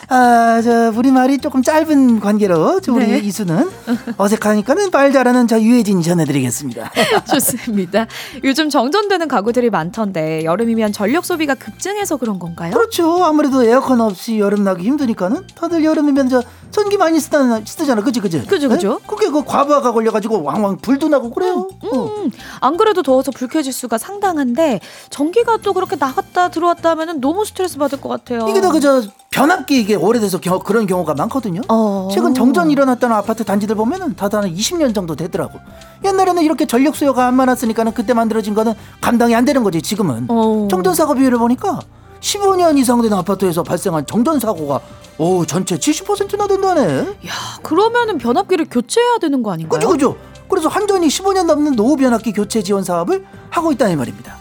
[0.07, 3.17] 아, 저, 우리말이 조금 짧은 관계로, 저 우리 네.
[3.17, 3.69] 이수는
[4.17, 6.91] 어색하니까는 말 잘하는 저 유혜진이 전해드리겠습니다.
[7.31, 8.05] 좋습니다.
[8.43, 12.71] 요즘 정전되는 가구들이 많던데 여름이면 전력 소비가 급증해서 그런 건가요?
[12.71, 13.23] 그렇죠.
[13.23, 16.43] 아무래도 에어컨 없이 여름 나기 힘드니까는 다들 여름이면 저
[16.75, 18.01] 전기 많이 쓰다, 쓰잖아.
[18.01, 18.45] 그지, 그지?
[18.47, 18.99] 그죠, 그죠.
[19.01, 19.07] 네?
[19.07, 21.69] 그게 그 과부하가 걸려가지고 왕왕 불도 나고 그래요.
[21.93, 22.05] 어.
[22.17, 27.45] 음, 안 그래도 더워서 불 켜질 수가 상당한데 전기가 또 그렇게 나갔다 들어왔다 하면 너무
[27.45, 28.45] 스트레스 받을 것 같아요.
[28.49, 31.61] 이게 다 그저 변압기 이게 오래돼서 겨- 그런 경우가 많거든요.
[31.69, 32.09] 어.
[32.11, 35.59] 최근 정전 일어났다는 아파트 단지들 보면은 다들 한 20년 정도 되더라고.
[36.03, 39.81] 옛날에는 이렇게 전력 수요가 안 많았으니까는 그때 만들어진 거는 감당이 안 되는 거지.
[39.81, 40.67] 지금은 어.
[40.69, 41.79] 정전 사고 비율을 보니까
[42.25, 44.79] 15년 이상 된 아파트에서 발생한 정전 사고가
[45.19, 46.99] 오 전체 70%나 된다네.
[47.27, 49.79] 야, 그러면은 변압기를 교체해야 되는 거 아닌가요?
[49.79, 50.17] 그죠 그죠.
[50.49, 54.37] 그래서 한전이 15년 넘는 노후 변압기 교체 지원 사업을 하고 있다는 말입니다.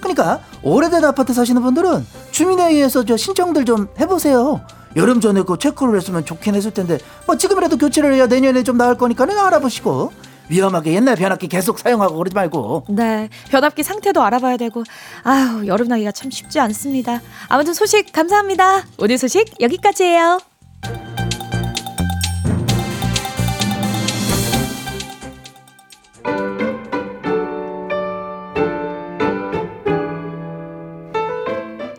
[0.00, 4.62] 그러니까 오래된 아파트 사시는 분들은 주민회의에서 저 신청들 좀 해보세요.
[4.96, 8.96] 여름 전에 그 체크를 했으면 좋긴 했을 텐데 뭐 지금이라도 교체를 해야 내년에 좀 나을
[8.96, 10.12] 거니까는 알아보시고
[10.48, 14.84] 위험하게 옛날 변압기 계속 사용하고 그러지 말고 네, 변압기 상태도 알아봐야 되고
[15.24, 17.20] 아유 여름 나기가 참 쉽지 않습니다.
[17.48, 18.84] 아무튼 소식 감사합니다.
[18.98, 20.38] 오늘 소식 여기까지예요.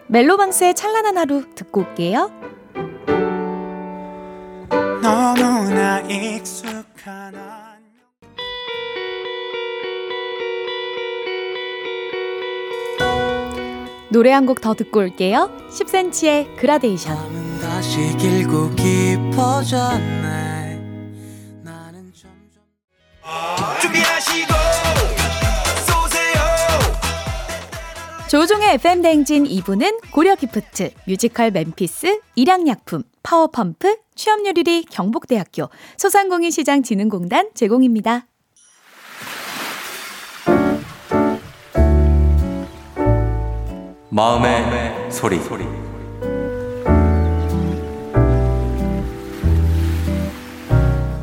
[0.09, 2.31] 멜로망스의 찬란한 하루 듣고 올게요.
[5.01, 7.35] 너무나 익숙한
[14.09, 15.51] 노래 한 곡 더 듣고 올게요.
[15.69, 17.17] 10cm의 그라데이션.
[28.29, 38.25] 조우종의 FM 대행진 2부는 고려 기프트, 뮤지컬 맨피스, 일양약품, 파워펌프, 취업률 1위 경북대학교, 소상공인시장진흥공단 제공입니다.
[44.17, 45.39] 마음의 소리.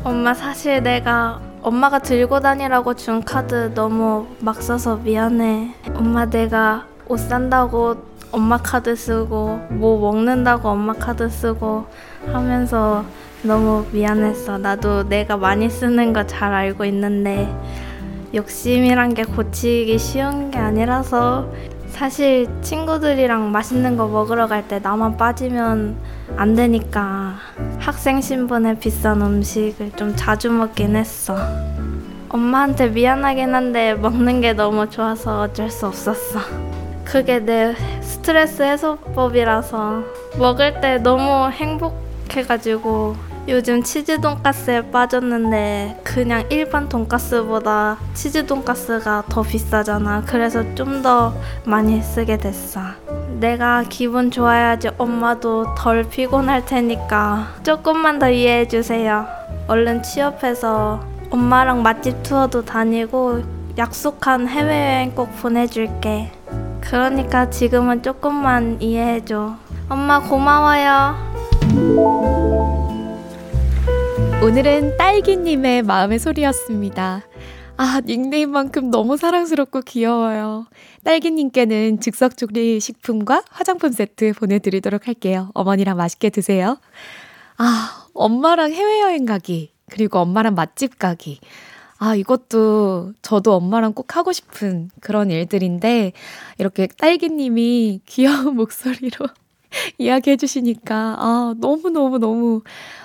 [0.01, 5.73] 엄마 사실 내가 엄마가 들고 다니라고 준 카드 너무 막 써서 미안해.
[5.93, 7.97] 엄마 내가 옷 산다고
[8.31, 11.87] 엄마 카드 쓰고 뭐 먹는다고 엄마 카드 쓰고
[12.31, 13.03] 하면서
[13.43, 14.57] 너무 미안했어.
[14.57, 17.53] 나도 내가 많이 쓰는 거 잘 알고 있는데
[18.33, 21.51] 욕심이란 게 고치기 쉬운 게 아니라서
[21.95, 25.95] 사실 친구들이랑 맛있는 거 먹으러 갈 때 나만 빠지면
[26.35, 27.35] 안 되니까
[27.79, 31.37] 학생 신분의 비싼 음식을 좀 자주 먹긴 했어.
[32.27, 36.39] 엄마한테 미안하긴 한데 먹는 게 너무 좋아서 어쩔 수 없었어.
[37.05, 40.03] 그게 내 스트레스 해소법이라서
[40.37, 43.15] 먹을 때 너무 행복해가지고
[43.47, 50.23] 요즘 치즈 돈가스에 빠졌는데 그냥 일반 돈가스보다 치즈 돈가스가 더 비싸잖아.
[50.25, 51.33] 그래서 좀 더
[51.65, 52.79] 많이 쓰게 됐어.
[53.39, 59.27] 내가 기분 좋아야지 엄마도 덜 피곤할 테니까 조금만 더 이해해 주세요.
[59.67, 63.43] 얼른 취업해서 엄마랑 맛집 투어도 다니고
[63.77, 66.31] 약속한 해외여행 꼭 보내줄게.
[66.81, 69.55] 그러니까 지금은 조금만 이해해줘.
[69.89, 71.15] 엄마 고마워요.
[74.43, 77.23] 오늘은 딸기님의 마음의 소리였습니다.
[77.77, 80.67] 아, 닉네임만큼 너무 사랑스럽고 귀여워요.
[81.03, 85.49] 딸기님께는 즉석조리 식품과 화장품 세트 보내드리도록 할게요.
[85.53, 86.77] 어머니랑 맛있게 드세요.
[87.57, 91.39] 아, 엄마랑 해외여행 가기, 그리고 엄마랑 맛집 가기.
[91.97, 96.11] 아, 이것도 저도 엄마랑 꼭 하고 싶은 그런 일들인데,
[96.59, 99.27] 이렇게 딸기님이 귀여운 목소리로
[99.97, 102.61] 이야기해 주시니까, 아, 너무너무너무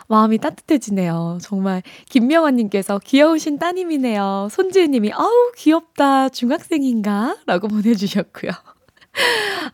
[0.09, 1.39] 마음이 따뜻해지네요.
[1.41, 4.49] 정말, 김명환 님께서 귀여우신 따님이네요.
[4.51, 6.29] 손지혜 님이, 아우, 귀엽다.
[6.29, 7.37] 중학생인가?
[7.47, 8.51] 라고 보내 주셨고요.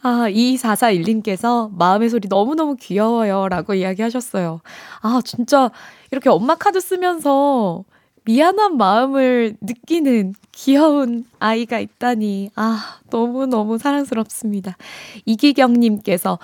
[0.02, 3.48] 아, 2441님께서 마음의 소리 너무너무 귀여워요.
[3.48, 4.61] 라고 이야기하셨어요.
[5.00, 5.70] 아, 진짜,
[6.11, 7.85] 이렇게 엄마 카드 쓰면서
[8.24, 12.50] 미안한 마음을 느끼는 귀여운 아이가 있다니.
[12.56, 14.76] 아, 너무너무 사랑스럽습니다.
[15.24, 16.38] 이기경님께서,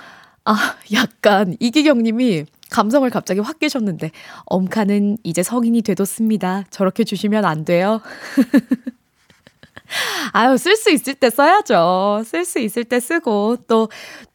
[0.44, 4.11] 아, 약간, 이기경님이 감성을 갑자기 확 깨셨는데,
[4.46, 6.64] 엄카는 이제 성인이 되뒀습니다.
[6.70, 8.00] 저렇게 주시면 안 돼요.
[10.33, 12.22] 아유, 쓸 수 있을 때 써야죠.
[12.24, 13.88] 쓸 수 있을 때 쓰고, 또,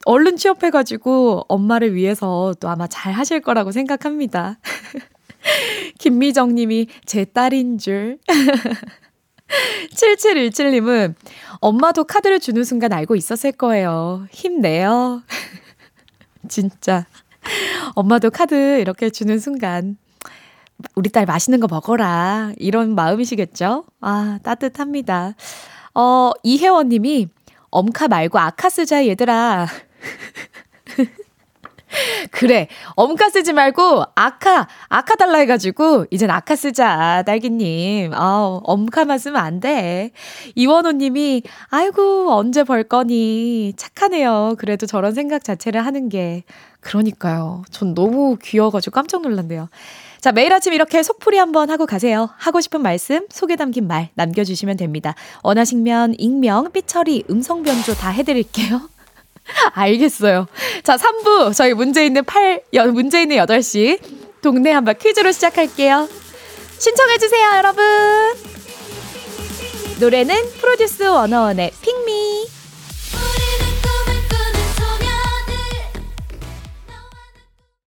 [0.05, 4.59] 얼른 취업해가지고 엄마를 위해서 또 아마 잘 하실 거라고 생각합니다.
[5.99, 8.19] 김미정 님이 제 딸인 줄.
[9.95, 11.15] 7717님은
[11.59, 14.27] 엄마도 카드를 주는 순간 알고 있었을 거예요.
[14.31, 15.23] 힘내요.
[16.47, 17.05] 진짜.
[17.95, 19.97] 엄마도 카드 이렇게 주는 순간
[20.95, 22.53] 우리 딸 맛있는 거 먹어라.
[22.57, 23.85] 이런 마음이시겠죠?
[24.01, 25.33] 아, 따뜻합니다.
[25.95, 27.27] 어, 이혜원 님이
[27.69, 29.67] 엄카 말고 아카 쓰자, 얘들아.
[32.31, 32.67] 그래.
[32.95, 38.13] 엄카 쓰지 말고 아카, 아카 달라 해가지고 이젠 아카 쓰자, 딸기님.
[38.13, 40.11] 아 엄카만 쓰면 안 돼.
[40.55, 43.73] 이원호 님이 아이고, 언제 벌 거니.
[43.77, 44.55] 착하네요.
[44.57, 46.43] 그래도 저런 생각 자체를 하는 게.
[46.79, 47.63] 그러니까요.
[47.71, 49.69] 전 너무 귀여워가지고 깜짝 놀랐네요.
[50.19, 52.29] 자, 매일 아침 이렇게 속풀이 한번 하고 가세요.
[52.37, 55.13] 하고 싶은 말씀, 속에 담긴 말 남겨주시면 됩니다.
[55.43, 58.89] 원하시면 익명, 삐처리, 음성 변조 다 해드릴게요.
[59.73, 60.47] 알겠어요.
[60.83, 63.99] 자, 3부 저희 문제 있는 8, 여, 문제 있는 8시
[64.41, 66.07] 동네 한바 퀴즈로 시작할게요.
[66.77, 67.83] 신청해 주세요, 여러분.
[69.99, 72.47] 노래는 프로듀스 원어원의 핑미.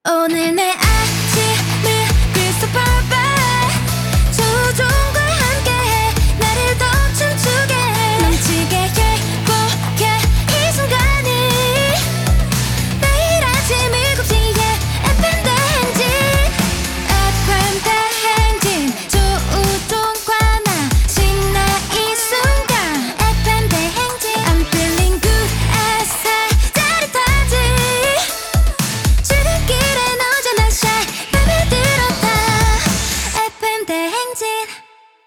[0.10, 1.92] 오늘 내 아침을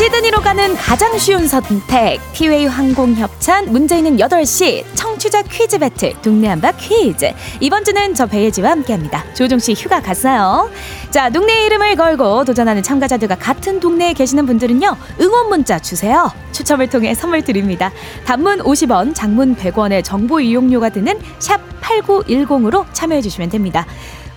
[0.00, 2.20] 시드니로 가는 가장 쉬운 선택.
[2.32, 7.30] 티웨이 항공 협찬 문제 있는 8시 청취자 퀴즈 배틀 동네 한바 퀴즈.
[7.60, 9.22] 이번 주는 저 배예지와 함께합니다.
[9.34, 10.70] 조종 씨 휴가 갔어요?
[11.10, 16.32] 자 동네 이름을 걸고 도전하는 참가자들과 같은 동네에 계시는 분들은요 응원 문자 주세요.
[16.52, 17.92] 추첨을 통해 선물 드립니다.
[18.24, 23.86] 단문 50원 장문 100원의 정보 이용료가 드는 샵 8910으로 참여해 주시면 됩니다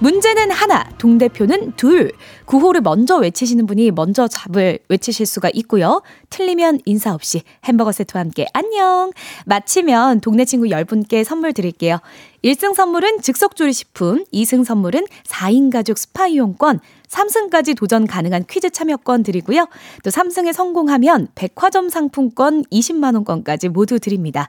[0.04, 2.12] 문제는 하나, 동대표는 둘.
[2.44, 6.02] 구호를 먼저 외치시는 분이 먼저 잡을 외치실 수가 있고요.
[6.30, 9.14] 틀리면 인사 없이 햄버거 세트와 함께 안녕.
[9.46, 12.00] 마치면 동네 친구 10분께 선물 드릴게요.
[12.44, 16.82] 1승 선물은 즉석조리식품, 2승 선물은 4인 가족 스파 이용권,
[17.14, 19.68] 3승까지 도전 가능한 퀴즈 참여권 드리고요.
[20.04, 24.48] 또 3승에 성공하면 백화점 상품권 20만원권까지 모두 드립니다.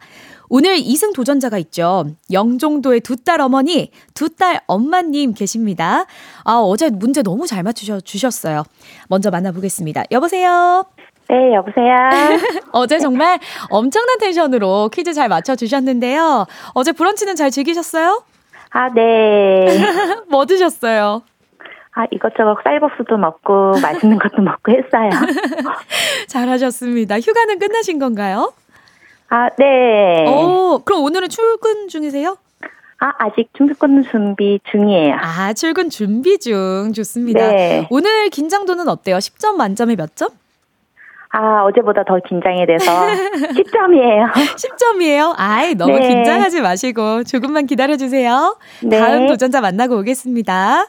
[0.49, 2.05] 오늘 2승 도전자가 있죠.
[2.33, 6.07] 영종도의 두 딸 어머니, 두 딸 엄마님 계십니다.
[6.45, 8.63] 아, 어제 문제 너무 잘 맞추셔 주셨어요.
[9.09, 10.05] 먼저 만나보겠습니다.
[10.11, 10.85] 여보세요?
[11.29, 11.95] 네, 여보세요.
[12.73, 13.39] 어제 정말
[13.71, 16.47] 엄청난 텐션으로 퀴즈 잘 맞춰주셨는데요.
[16.75, 18.23] 어제 브런치는 잘 즐기셨어요?
[18.71, 19.65] 아, 네.
[20.29, 21.23] 뭐 드셨어요?
[21.95, 25.11] 아, 이것저것 쌀국수도 먹고 맛있는 것도 먹고 했어요.
[26.27, 27.21] 잘하셨습니다.
[27.21, 28.53] 휴가는 끝나신 건가요?
[29.29, 30.27] 아, 네.
[30.29, 32.37] 오, 그럼 오늘은 출근 중이세요?
[32.99, 35.17] 아, 아직 출근 준비 중이에요.
[35.21, 36.93] 아, 출근 준비 중.
[36.95, 37.49] 좋습니다.
[37.49, 37.87] 네.
[37.91, 39.17] 오늘 긴장도는 어때요?
[39.19, 40.31] 10점 만점에 몇 점?
[41.31, 42.93] 아, 어제보다 더 긴장이 돼서
[43.55, 44.31] 10점이에요.
[44.33, 45.35] 10점이에요?
[45.37, 46.09] 아이, 너무 네.
[46.09, 48.57] 긴장하지 마시고 조금만 기다려주세요.
[48.85, 48.99] 네.
[49.01, 50.87] 다음 도전자 만나고 오겠습니다.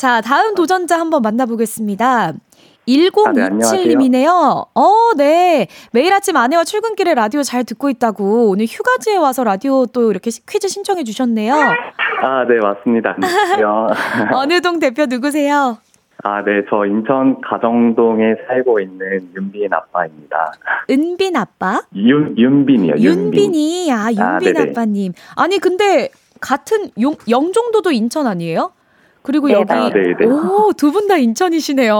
[0.00, 2.32] 자, 다음 도전자 한번 만나보겠습니다.
[2.88, 4.66] 1027님이네요.
[4.74, 5.66] 어, 네.
[5.92, 10.40] 매일 아침 아내와 출근길에 라디오 잘 듣고 있다고 오늘 휴가지에 와서 라디오 또 이렇게 시-
[10.46, 11.54] 퀴즈 신청해 주셨네요.
[11.54, 13.14] 아, 네, 맞습니다.
[14.32, 15.76] 어느 동 대표 누구세요?
[16.24, 20.52] 아, 네, 저 인천 가정동에 살고 있는 윤빈 아빠입니다.
[20.88, 21.82] 은빈 아빠?
[21.94, 23.04] 윤, 윤빈이요, 윤빈.
[23.04, 24.62] 윤빈이, 아, 윤빈 아.
[24.62, 25.12] 아빠님.
[25.36, 26.08] 아니, 근데
[26.40, 28.72] 같은 용, 영종도도 인천 아니에요?
[29.22, 30.26] 그리고 네, 여기, 아, 네 네.
[30.26, 31.94] 오, 두 분 다 인천이시네요.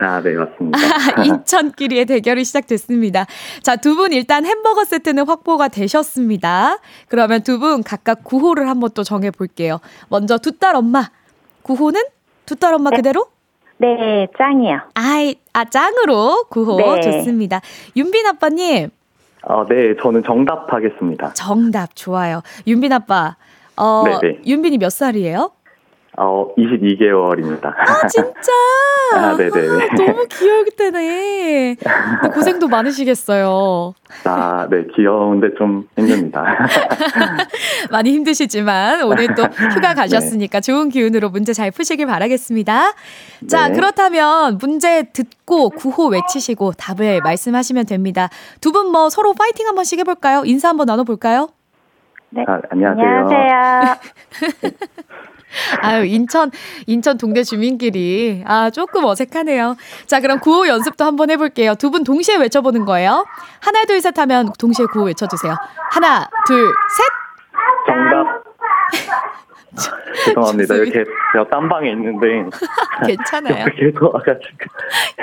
[0.00, 0.78] 아, 네, 맞습니다.
[1.24, 3.26] 인천끼리의 대결이 시작됐습니다.
[3.62, 6.78] 자, 두 분 일단 햄버거 세트는 확보가 되셨습니다.
[7.08, 9.80] 그러면 두 분 각각 구호를 한번 또 정해 볼게요.
[10.08, 11.10] 먼저 두 딸 엄마.
[11.62, 12.00] 구호는
[12.46, 13.26] 두 딸 엄마 그대로?
[13.78, 14.80] 네, 짱이요.
[14.94, 17.00] 아이, 아, 짱으로 구호 네.
[17.00, 17.62] 좋습니다.
[17.96, 18.90] 윤빈 아빠님,
[19.42, 21.32] 어, 네, 저는 정답하겠습니다.
[21.32, 22.42] 정답 좋아요.
[22.66, 23.36] 윤빈 아빠,
[23.76, 24.40] 어, 네네.
[24.46, 25.52] 윤빈이 몇 살이에요?
[26.18, 27.66] 어, 22개월입니다.
[27.66, 28.52] 아, 진짜?
[29.14, 29.84] 아, 네네네.
[29.90, 31.76] 아, 너무 귀여울 때네.
[31.76, 33.94] 근데 고생도 많으시겠어요.
[34.24, 36.44] 아, 네, 귀여운데 좀 힘듭니다.
[37.90, 42.92] 많이 힘드시지만 오늘 또 휴가 가셨으니까 좋은 기운으로 문제 잘 푸시길 바라겠습니다.
[43.48, 43.74] 자, 네.
[43.74, 48.28] 그렇다면 문제 듣고 구호 외치시고 답을 말씀하시면 됩니다.
[48.60, 50.42] 두 분 뭐 서로 파이팅 한 번씩 해볼까요?
[50.44, 51.48] 인사 한번 나눠볼까요?
[52.30, 52.44] 네.
[52.46, 53.06] 아, 안녕하세요.
[53.06, 53.94] 안녕하세요.
[55.82, 56.50] 아유, 인천,
[56.86, 58.42] 인천 동네 주민끼리.
[58.46, 59.76] 아, 조금 어색하네요.
[60.06, 61.74] 자, 그럼 구호 연습도 한번 해볼게요.
[61.74, 63.26] 두 분 동시에 외쳐보는 거예요.
[63.60, 65.56] 하나, 둘, 셋 하면 동시에 구호 외쳐주세요.
[65.90, 67.06] 하나, 둘, 셋!
[67.86, 68.44] 정답.
[70.26, 70.74] 죄송합니다.
[70.74, 72.26] 이렇게 제가 딴 방에 있는데
[73.06, 73.64] 괜찮아요.
[73.76, 74.56] 계속 와가지고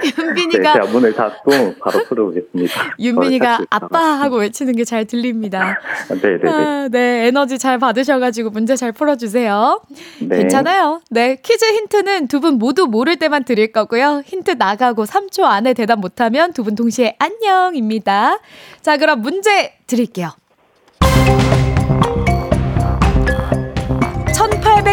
[0.01, 2.73] 네, 윤빈이가, 제가 문을 닫고 바로 풀어보겠습니다.
[2.99, 5.77] 윤빈이가 어, 아빠 하고 외치는 게 잘 들립니다.
[6.09, 6.49] 네네네.
[6.49, 9.81] 아, 네, 에너지 잘 받으셔가지고 문제 잘 풀어주세요.
[10.21, 10.37] 네.
[10.37, 11.01] 괜찮아요.
[11.11, 14.21] 네, 퀴즈 힌트는 두 분 모두 모를 때만 드릴 거고요.
[14.25, 18.39] 힌트 나가고 3초 안에 대답 못하면 두 분 동시에 안녕입니다.
[18.81, 20.29] 자, 그럼 문제 드릴게요.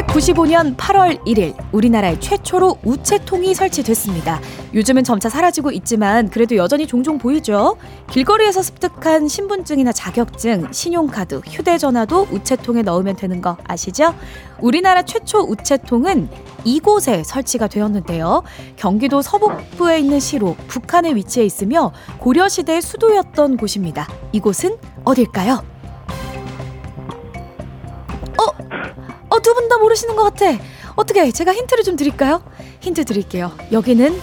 [0.06, 4.40] 1895년 8월 1일 우리나라의 최초로 우체통이 설치됐습니다.
[4.74, 7.76] 요즘은 점차 사라지고 있지만 그래도 여전히 종종 보이죠.
[8.10, 14.14] 길거리에서 습득한 신분증이나 자격증, 신용카드, 휴대전화도 우체통에 넣으면 되는 거 아시죠?
[14.60, 16.28] 우리나라 최초 우체통은
[16.64, 18.42] 이곳에 설치가 되었는데요.
[18.76, 24.08] 경기도 서북부에 있는 시로 북한에 위치해 있으며 고려시대의 수도였던 곳입니다.
[24.32, 25.73] 이곳은 어딜까요?
[29.84, 30.46] 모르시는 것 같아.
[30.96, 32.42] 어떻게 제가 힌트를 좀 드릴까요?
[32.80, 33.52] 힌트 드릴게요.
[33.72, 34.20] 여기는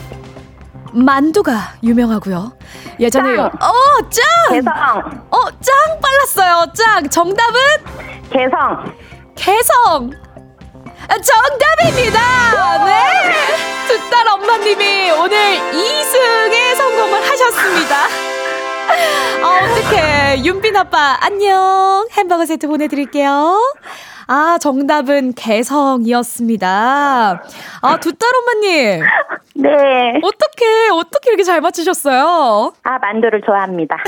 [0.93, 2.53] 만두가 유명하고요.
[2.99, 3.45] 예전에 짱!
[3.45, 3.71] 어,
[4.09, 4.23] 짱!
[4.51, 4.73] 개성.
[5.29, 6.65] 어, 짱 빨랐어요.
[6.73, 7.09] 짱.
[7.09, 7.59] 정답은
[8.31, 8.95] 개성.
[9.35, 10.11] 개성.
[11.07, 12.85] 아, 정답입니다.
[12.85, 13.33] 네.
[13.87, 17.97] 두딸 엄마님이 오늘 2승에 성공을 하셨습니다.
[19.43, 20.43] 아, 어떡해.
[20.43, 22.07] 윤빈 아빠, 안녕.
[22.13, 23.59] 햄버거 세트 보내드릴게요.
[24.33, 26.69] 아, 정답은 개성이었습니다.
[27.81, 29.01] 아, 두딸 엄마님.
[29.55, 29.69] 네.
[30.23, 32.71] 어떻게, 어떻게 이렇게 잘 맞추셨어요?
[32.81, 33.97] 아, 만두를 좋아합니다.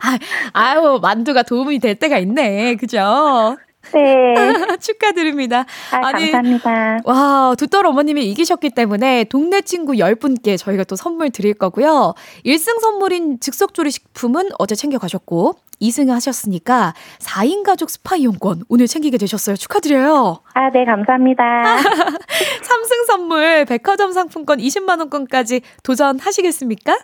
[0.00, 0.18] 아,
[0.54, 2.76] 아유, 만두가 도움이 될 때가 있네.
[2.76, 3.58] 그죠?
[3.92, 4.34] 네.
[4.80, 5.66] 축하드립니다.
[5.92, 6.98] 아, 아니, 감사합니다.
[7.04, 12.14] 와, 두떨 어머님이 이기셨기 때문에 동네 친구 10분께 저희가 또 선물 드릴 거고요.
[12.44, 19.56] 1승 선물인 즉석조리 식품은 어제 챙겨가셨고, 2승 하셨으니까 4인 가족 스파 이용권 오늘 챙기게 되셨어요.
[19.56, 20.40] 축하드려요.
[20.52, 21.42] 아, 네, 감사합니다.
[21.80, 26.98] 3승 선물 백화점 상품권 20만 원권까지 도전하시겠습니까?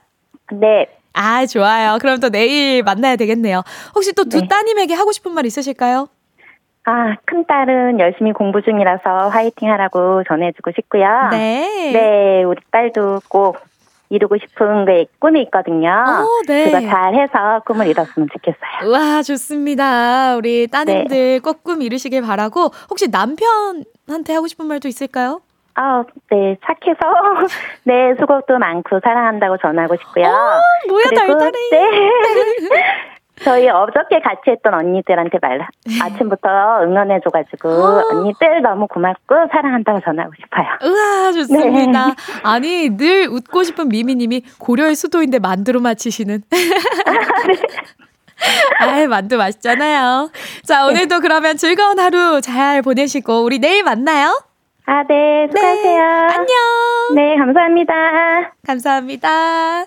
[0.53, 0.87] 네.
[1.14, 1.97] 아, 좋아요.
[1.99, 3.62] 그럼 또 내일 만나야 되겠네요.
[3.95, 4.49] 혹시 또두 네.
[4.49, 6.09] 따님에게 하고 싶은 말 있으실까요?
[6.89, 11.28] 아, 큰딸은 열심히 공부 중이라서 화이팅 하라고 전해주고 싶고요.
[11.32, 11.91] 네.
[11.93, 13.59] 네, 우리 딸도 꼭
[14.09, 15.89] 이루고 싶은 게 꿈이 있거든요.
[15.91, 16.66] 어, 네.
[16.66, 18.93] 그거 잘 해서 꿈을 이뤘으면 좋겠어요.
[18.93, 20.37] 와, 좋습니다.
[20.37, 21.39] 우리 따님들 네.
[21.41, 25.41] 꼭꿈 이루시길 바라고, 혹시 남편한테 하고 싶은 말도 있을까요?
[25.74, 27.01] 아, 네, 착해서
[27.82, 30.24] 네, 수고도 많고 사랑한다고 전하고 싶고요.
[30.26, 31.53] 어, 뭐야, 그리고, 달달해.
[31.72, 32.11] 네.
[33.43, 35.66] 저희 어저께 같이 했던 언니들한테 말
[36.03, 36.49] 아침부터
[36.82, 38.03] 응원해줘가지고 어.
[38.11, 40.66] 언니들 너무 고맙고 사랑한다고 전하고 싶어요.
[40.82, 42.07] 우와, 좋습니다.
[42.07, 42.14] 네.
[42.43, 46.43] 아니, 늘 웃고 싶은 미미님이 고려의 수도인데 만두로 맞히시는.
[48.80, 50.30] 아이, 만두 맛있잖아요.
[50.64, 54.41] 자, 오늘도 그러면 즐거운 하루 잘 보내시고, 우리 내일 만나요.
[54.87, 56.03] 아, 네, 수고하세요.
[56.03, 56.47] 안녕.
[57.14, 57.95] 네, 감사합니다.
[58.66, 59.87] 감사합니다.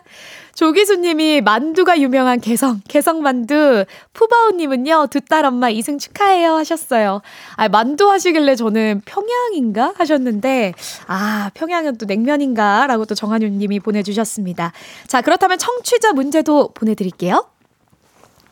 [0.64, 3.86] 조기수님이 만두가 유명한 개성, 개성만두.
[4.12, 7.22] 푸바오님은요, 두 딸 엄마 이승 축하해요 하셨어요.
[7.56, 10.74] 아, 만두 하시길래 저는 평양인가 하셨는데,
[11.08, 12.88] 아, 평양은 또 냉면인가?
[12.88, 14.74] 라고 또 정한윤님이 보내주셨습니다.
[15.08, 17.46] 자, 그렇다면 청취자 문제도 보내드릴게요.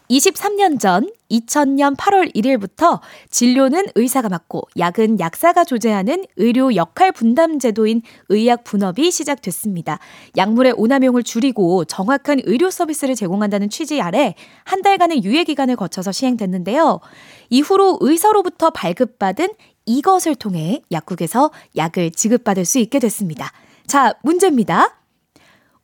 [0.09, 8.01] 23년 전 2000년 8월 1일부터 진료는 의사가 맡고 약은 약사가 조제하는 의료 역할 분담 제도인
[8.29, 9.99] 의약 분업이 시작됐습니다.
[10.37, 17.01] 약물의 오남용을 줄이고 정확한 의료 서비스를 제공한다는 취지 아래 한 달간의 유예 기간을 거쳐서 시행됐는데요.
[17.49, 19.49] 이후로 의사로부터 발급받은
[19.85, 23.51] 이것을 통해 약국에서 약을 지급받을 수 있게 됐습니다.
[23.85, 24.97] 자, 문제입니다.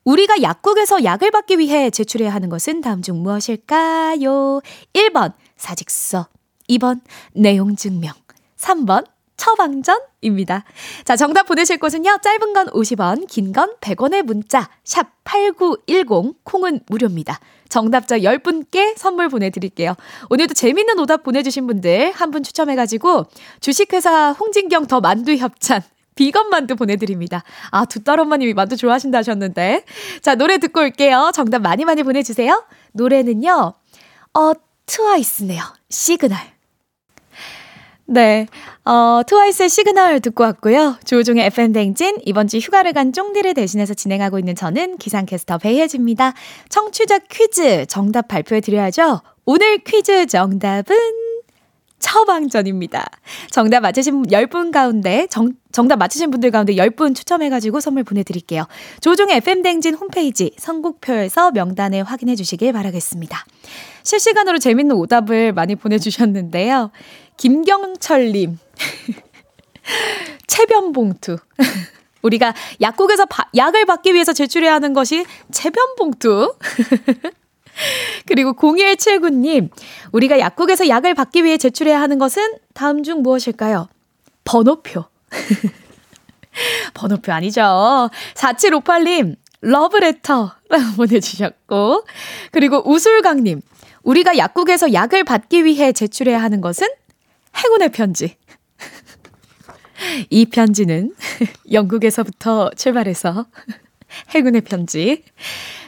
[0.04, 4.60] 우리가 약국에서 약을 받기 위해 제출해야 하는 것은 다음 중 무엇일까요?
[4.92, 6.28] 1번 사직서,
[6.68, 7.00] 2번
[7.34, 8.12] 내용 증명,
[8.58, 10.64] 3번 처방전입니다.
[11.04, 12.18] 자, 정답 보내실 곳은요.
[12.22, 17.40] 짧은 건 50원, 긴 건 100원의 문자 샵 8910 콩은 무료입니다.
[17.68, 19.94] 정답자 10분께 선물 보내 드릴게요.
[20.30, 23.24] 오늘도 재밌는 오답 보내 주신 분들 한 분 추첨해 가지고
[23.60, 25.82] 주식회사 홍진경 더 만두 협찬
[26.14, 27.42] 비건 만두 보내드립니다.
[27.70, 29.84] 아, 두 딸 엄마님이 만두 좋아하신다 하셨는데.
[30.22, 31.30] 자, 노래 듣고 올게요.
[31.34, 32.64] 정답 많이 많이 보내주세요.
[32.92, 33.72] 노래는요,
[34.34, 34.52] 어,
[34.86, 35.62] 트와이스네요.
[35.90, 36.38] 시그널.
[38.06, 38.46] 네.
[38.84, 40.98] 어, 트와이스의 시그널 듣고 왔고요.
[41.04, 46.34] 조우종의 FM댕진, 이번 주 휴가를 간 쫑디를 대신해서 진행하고 있는 저는 기상캐스터 배혜지입니다.
[46.68, 49.22] 청취자 퀴즈 정답 발표해 드려야죠.
[49.46, 50.94] 오늘 퀴즈 정답은
[52.04, 53.06] 처방전입니다.
[53.50, 58.66] 정답 맞히신 10분 가운데, 정, 정답 맞히신 분들 가운데 10분 추첨해 가지고 선물 보내 드릴게요.
[59.00, 63.46] 조종의 FM댕진 홈페이지 선곡표에서 명단에 확인해 주시길 바라겠습니다.
[64.02, 66.90] 실시간으로 재밌는 오답을 많이 보내 주셨는데요.
[67.38, 68.58] 김경철 님.
[70.46, 71.38] 체변 봉투.
[72.20, 72.52] 우리가
[72.82, 76.54] 약국에서 바, 약을 받기 위해서 제출해야 하는 것이 체변 봉투.
[78.26, 79.70] 그리고 0179님,
[80.12, 83.88] 우리가 약국에서 약을 받기 위해 제출해야 하는 것은 다음 중 무엇일까요?
[84.44, 85.04] 번호표.
[86.94, 88.10] 번호표 아니죠.
[88.34, 90.54] 4758님, 러브레터라고
[90.96, 92.04] 보내주셨고,
[92.52, 93.60] 그리고 우술강님,
[94.02, 96.88] 우리가 약국에서 약을 받기 위해 제출해야 하는 것은
[97.56, 98.36] 행운의 편지.
[100.28, 101.14] 이 편지는
[101.72, 103.46] 영국에서부터 출발해서
[104.34, 105.24] 행운의 편지.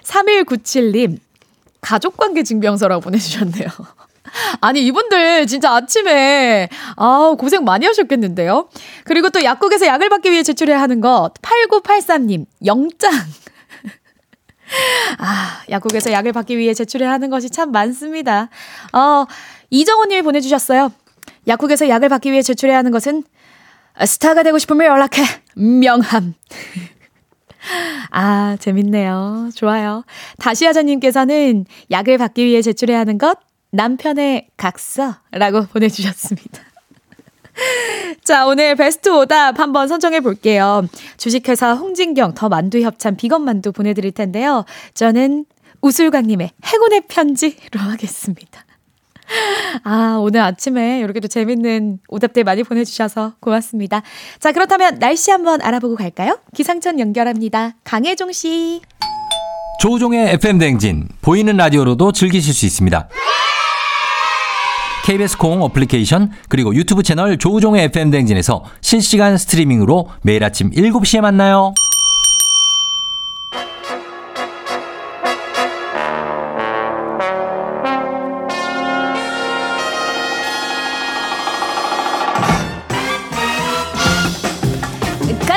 [0.05, 1.19] 3197님,
[1.87, 3.69] 가족관계 증명서라고 보내주셨네요.
[4.61, 8.69] 아니, 이분들 진짜 아침에, 아 고생 많이 하셨겠는데요?
[9.05, 13.13] 그리고 또 약국에서 약을 받기 위해 제출해야 하는 것, 8983님, 영장.
[15.19, 18.49] 아, 약국에서 약을 받기 위해 제출해야 하는 것이 참 많습니다.
[18.93, 19.27] 어,
[19.71, 20.91] 이정호 님이 보내주셨어요.
[21.47, 23.23] 약국에서 약을 받기 위해 제출해야 하는 것은
[24.05, 25.23] 스타가 되고 싶으면 연락해.
[25.55, 26.35] 명함.
[28.11, 29.51] 아, 재밌네요.
[29.55, 30.05] 좋아요.
[30.39, 33.39] 다시 하자님께서는 약을 받기 위해 제출해야 하는 것,
[33.71, 36.63] 남편의 각서라고 보내주셨습니다.
[38.23, 40.87] 자, 오늘 베스트 오답 한번 선정해 볼게요.
[41.17, 44.65] 주식회사 홍진경 더 만두 협찬 비건 만두 보내드릴 텐데요.
[44.95, 45.47] 저는
[45.81, 48.66] 우술광님의 행운의 편지로 하겠습니다.
[49.85, 54.03] 아, 오늘 아침에 이렇게 도 재밌는 오답들 많이 보내주셔서 고맙습니다.
[54.39, 56.39] 자, 그렇다면 날씨 한번 알아보고 갈까요?
[56.55, 57.75] 기상청 연결합니다.
[57.85, 58.81] 강혜종 씨.
[59.81, 63.09] 조우종의 FM 댕진 보이는 라디오로도 즐기실 수 있습니다.
[65.05, 71.75] KBS 콩 어플리케이션 그리고 유튜브 채널 조우종의 FM 댕진에서 실시간 스트리밍으로 매일 아침 7시에 만나요.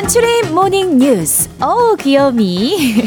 [0.10, 1.48] 간추린 morning 뉴스.
[1.62, 3.04] 어우, 귀요미.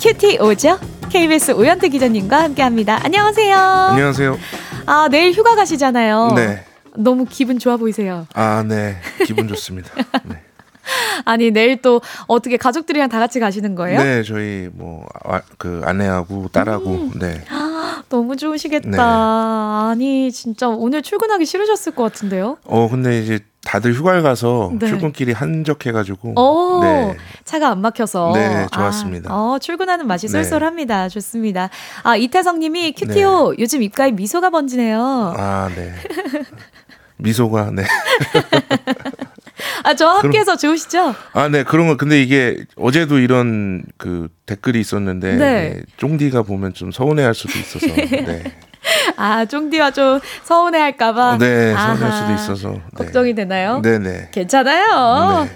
[0.00, 0.78] cutie 오죠?
[1.10, 2.98] KBS 오현태 기자님과 함께 합니다.
[3.02, 3.58] 안녕하세요.
[3.58, 4.38] 안녕하세요.
[4.86, 6.32] 아, 내일 휴가 가시잖아요.
[6.36, 6.64] 네.
[6.96, 8.26] 너무 기분 좋아 보이세요.
[8.32, 8.96] 아, 네.
[9.26, 9.90] 기분 좋습니다.
[10.24, 10.36] 네.
[11.26, 14.02] 아니, 내일 또 어떻게 가족들이랑 다 같이 가시는 거예요?
[14.02, 15.04] 네, 저희 뭐
[15.58, 17.10] 그 아내하고 딸하고 음.
[17.20, 17.44] 네.
[18.08, 18.88] 너무 좋으시겠다.
[18.88, 18.96] 네.
[18.98, 22.56] 아니, 진짜 오늘 출근하기 싫으셨을 것 같은데요?
[22.64, 24.86] 어, 근데 이제 다들 휴가를 가서 네.
[24.86, 27.16] 출근길이 한적해 가지고 오, 네.
[27.44, 28.32] 차가 안 막혀서.
[28.34, 29.30] 네, 좋았습니다.
[29.30, 30.42] 아, 어, 출근하는 맛이 네.
[30.42, 31.10] 쏠쏠합니다.
[31.10, 31.68] 좋습니다.
[32.02, 35.34] 아, 이태성 님이 큐티오 요즘 입가에 미소가 번지네요.
[35.36, 35.92] 아, 네.
[37.18, 37.84] 미소가 네.
[39.84, 41.14] 아, 저 함께해서 좋으시죠?
[41.34, 41.62] 아, 네.
[41.62, 45.38] 그런 거 근데 이게 어제도 이런 그 댓글이 있었는데 네.
[45.38, 45.82] 네.
[45.98, 48.44] 쫑디가 보면 좀 서운해할 수도 있어서 네.
[49.16, 51.38] 아, 쫑디와 좀 서운해 할까봐.
[51.38, 52.80] 네, 서운할 수도 있어서 네.
[53.04, 53.80] 걱정이 되나요?
[53.82, 54.28] 네, 네.
[54.32, 55.48] 괜찮아요.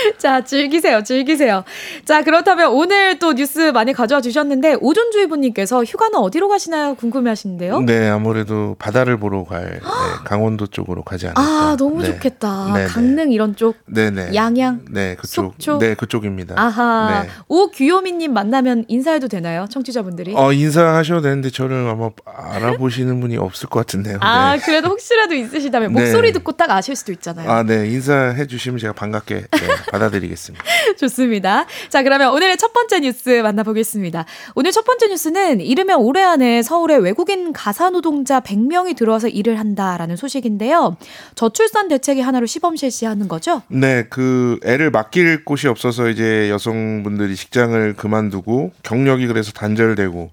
[0.18, 1.64] 자, 즐기세요, 즐기세요.
[2.04, 6.94] 자, 그렇다면 오늘 또 뉴스 많이 가져와 주셨는데, 오존주의보님께서 휴가는 어디로 가시나요?
[6.94, 7.80] 궁금해 하시는데요?
[7.80, 9.80] 네, 아무래도 바다를 보러 갈 네,
[10.24, 11.40] 강원도 쪽으로 가지 않을까.
[11.40, 12.12] 아, 너무 네.
[12.12, 12.72] 좋겠다.
[12.74, 12.86] 네, 네.
[12.86, 13.76] 강릉 이런 쪽.
[13.86, 14.34] 네네.
[14.34, 14.86] 양양?
[14.90, 15.52] 네, 그쪽.
[15.52, 15.78] 속초?
[15.78, 16.54] 네, 그쪽입니다.
[16.60, 17.22] 아하.
[17.22, 17.28] 네.
[17.48, 19.66] 오규요미님 만나면 인사해도 되나요?
[19.70, 20.34] 청취자분들이?
[20.36, 24.18] 어, 인사하셔도 되는데 저를 아마 알아보시는 분이 없을 것 같은데요.
[24.20, 24.62] 아, 네.
[24.62, 26.00] 그래도 혹시라도 있으시다면 네.
[26.00, 27.50] 목소리 듣고 딱 아실 수도 있잖아요.
[27.50, 27.86] 아, 네.
[27.88, 29.48] 인사해 주시면 제가 반갑게 네,
[29.90, 30.64] 받아드리겠습니다.
[30.98, 31.66] 좋습니다.
[31.88, 34.24] 자, 그러면 오늘의 첫 번째 뉴스 만나보겠습니다.
[34.54, 40.16] 오늘 첫 번째 뉴스는 이르면 올해 안에 서울에 외국인 가사 노동자 100명이 들어와서 일을 한다라는
[40.16, 40.96] 소식인데요.
[41.34, 43.62] 저출산 대책이 하나로 시범 실시하는 거죠?
[43.68, 50.30] 네, 그 애를 맡길 곳이 없어서 이제 여성분들이 직장을 그만두고 경력이 그래서 단절되고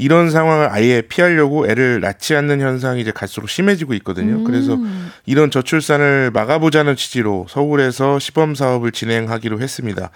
[0.00, 4.36] 이런 상황을 아예 피하려고 애를 낳지 않는 현상이 이제 갈수록 심해지고 있거든요.
[4.36, 4.44] 음.
[4.44, 4.78] 그래서
[5.26, 10.10] 이런 저출산을 막아보자는 취지로 서울에서 시범 사업을 진행하기로 했습니다.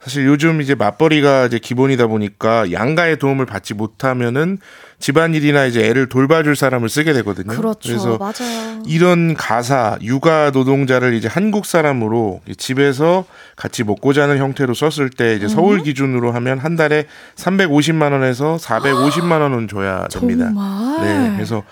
[0.00, 4.58] 사실 요즘 이제 맞벌이가 이제 기본이다 보니까 양가의 도움을 받지 못하면은
[4.98, 7.54] 집안일이나 이제 애를 돌봐줄 사람을 쓰게 되거든요.
[7.54, 7.92] 그렇죠.
[7.92, 8.82] 래서 맞아요.
[8.86, 13.24] 이런 가사, 육아 노동자를 이제 한국 사람으로 집에서
[13.56, 15.36] 같이 먹고 자는 형태로 썼을 때 음.
[15.36, 20.46] 이제 서울 기준으로 하면 한 달에 350만 원에서 450만 원은 줘야 됩니다.
[20.46, 21.04] 정말?
[21.04, 21.32] 네.
[21.34, 21.62] 그래서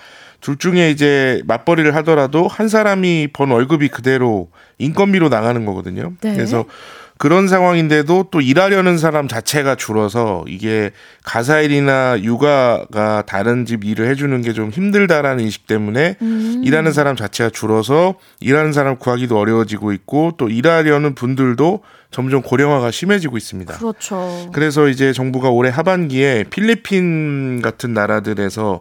[0.40, 6.12] 둘 중에 이제 맞벌이를 하더라도 한 사람이 번 월급이 그대로 인건비로 나가는 거거든요.
[6.20, 6.34] 네.
[6.34, 6.66] 그래서
[7.18, 10.90] 그런 상황인데도 또 일하려는 사람 자체가 줄어서 이게
[11.24, 16.62] 가사일이나 육아가 다른 집 일을 해주는 게 좀 힘들다라는 인식 때문에 음.
[16.64, 23.36] 일하는 사람 자체가 줄어서 일하는 사람 구하기도 어려워지고 있고 또 일하려는 분들도 점점 고령화가 심해지고
[23.36, 23.74] 있습니다.
[23.76, 24.48] 그렇죠.
[24.52, 28.80] 그래서 이제 정부가 올해 하반기에 필리핀 같은 나라들에서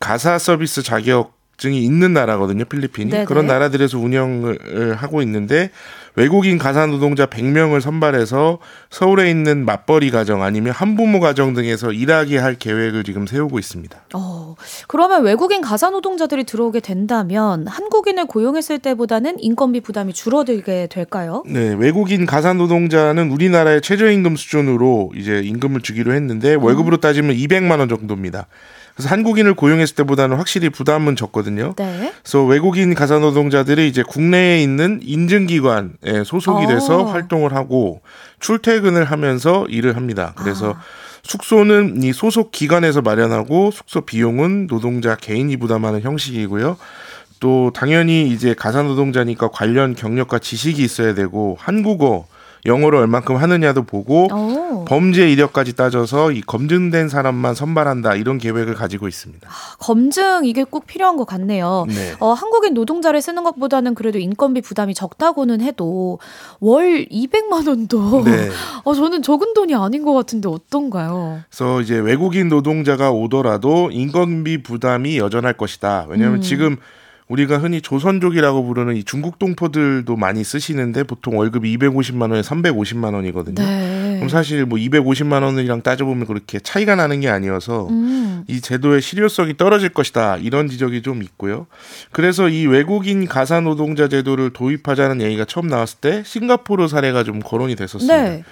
[0.00, 3.10] 가사 서비스 자격 증이 있는 나라거든요, 필리핀이.
[3.10, 3.24] 네네.
[3.26, 5.70] 그런 나라들에서 운영을 하고 있는데
[6.16, 8.58] 외국인 가사 노동자 100명을 선발해서
[8.90, 13.96] 서울에 있는 맞벌이 가정 아니면 한부모 가정 등에서 일하게 할 계획을 지금 세우고 있습니다.
[14.14, 14.54] 어,
[14.86, 21.42] 그러면 외국인 가사 노동자들이 들어오게 된다면 한국인을 고용했을 때보다는 인건비 부담이 줄어들게 될까요?
[21.46, 27.88] 네, 외국인 가사 노동자는 우리나라의 최저임금 수준으로 이제 임금을 주기로 했는데 월급으로 따지면 200만 원
[27.88, 28.46] 정도입니다.
[28.94, 31.74] 그래서 한국인을 고용했을 때보다는 확실히 부담은 적거든요.
[31.76, 32.12] 네.
[32.22, 37.04] 그래서 외국인 가사 노동자들이 이제 국내에 있는 인증기관에 소속이 돼서 어.
[37.04, 38.02] 활동을 하고
[38.38, 40.32] 출퇴근을 하면서 일을 합니다.
[40.36, 40.76] 그래서
[41.24, 46.76] 숙소는 이 소속 기관에서 마련하고 숙소 비용은 노동자 개인이 부담하는 형식이고요.
[47.40, 52.26] 또 당연히 이제 가사 노동자니까 관련 경력과 지식이 있어야 되고 한국어,
[52.66, 59.06] 영어를 얼만큼 하느냐도 보고 어, 범죄 이력까지 따져서 이 검증된 사람만 선발한다 이런 계획을 가지고
[59.06, 59.48] 있습니다.
[59.78, 61.84] 검증 이게 꼭 필요한 것 같네요.
[61.88, 62.14] 네.
[62.20, 66.18] 어, 한국인 노동자를 쓰는 것보다는 그래도 인건비 부담이 적다고는 해도
[66.60, 68.48] 월 200만 원도 네.
[68.84, 71.40] 어, 저는 적은 돈이 아닌 것 같은데 어떤가요?
[71.50, 76.06] 그래서 이제 외국인 노동자가 오더라도 인건비 부담이 여전할 것이다.
[76.08, 76.42] 왜냐하면 음.
[76.42, 76.76] 지금
[77.28, 83.62] 우리가 흔히 조선족이라고 부르는 이 중국 동포들도 많이 쓰시는데 보통 월급이 250만 원에 350만 원이거든요.
[83.62, 84.16] 네.
[84.16, 88.44] 그럼 사실 뭐 250만 원이랑 따져보면 그렇게 차이가 나는 게 아니어서 음.
[88.46, 91.66] 이 제도의 실효성이 떨어질 것이다 이런 지적이 좀 있고요.
[92.12, 97.74] 그래서 이 외국인 가사 노동자 제도를 도입하자는 얘기가 처음 나왔을 때 싱가포르 사례가 좀 거론이
[97.76, 98.22] 됐었습니다.
[98.22, 98.44] 네.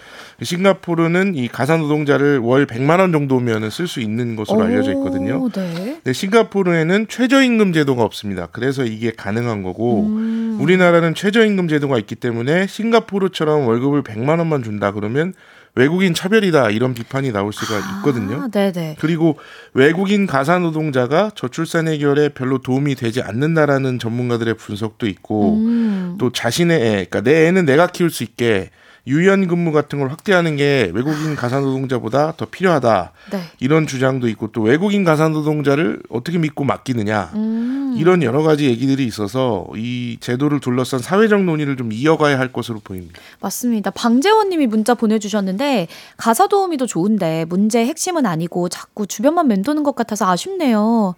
[0.44, 5.42] 싱가포르는 이 가사 노동자를 월 100만 원 정도면 쓸 수 있는 것으로 알려져 있거든요.
[5.42, 6.00] 오, 네.
[6.02, 8.48] 근데 싱가포르에는 최저임금 제도가 없습니다.
[8.52, 10.58] 그래서 이게 가능한 거고 음.
[10.60, 15.34] 우리나라는 최저임금 제도가 있기 때문에 싱가포르처럼 월급을 100만 원만 준다 그러면
[15.74, 18.42] 외국인 차별이다 이런 비판이 나올 수가 있거든요.
[18.42, 18.96] 아, 네네.
[18.98, 19.38] 그리고
[19.72, 26.16] 외국인 가사 노동자가 저출산 해결에 별로 도움이 되지 않는다라는 전문가들의 분석도 있고 음.
[26.18, 28.70] 또 자신의 애, 그러니까 내 애는 내가 키울 수 있게
[29.06, 33.12] 유연 근무 같은 걸 확대하는 게 외국인 가사 노동자보다 더 필요하다.
[33.32, 33.40] 네.
[33.58, 37.32] 이런 주장도 있고 또 외국인 가사 노동자를 어떻게 믿고 맡기느냐.
[37.34, 37.96] 음.
[37.98, 43.20] 이런 여러 가지 얘기들이 있어서 이 제도를 둘러싼 사회적 논의를 좀 이어가야 할 것으로 보입니다.
[43.40, 43.90] 맞습니다.
[43.90, 50.30] 방재원 님이 문자 보내주셨는데 가사 도우미도 좋은데 문제의 핵심은 아니고 자꾸 주변만 맴도는 것 같아서
[50.30, 51.14] 아쉽네요.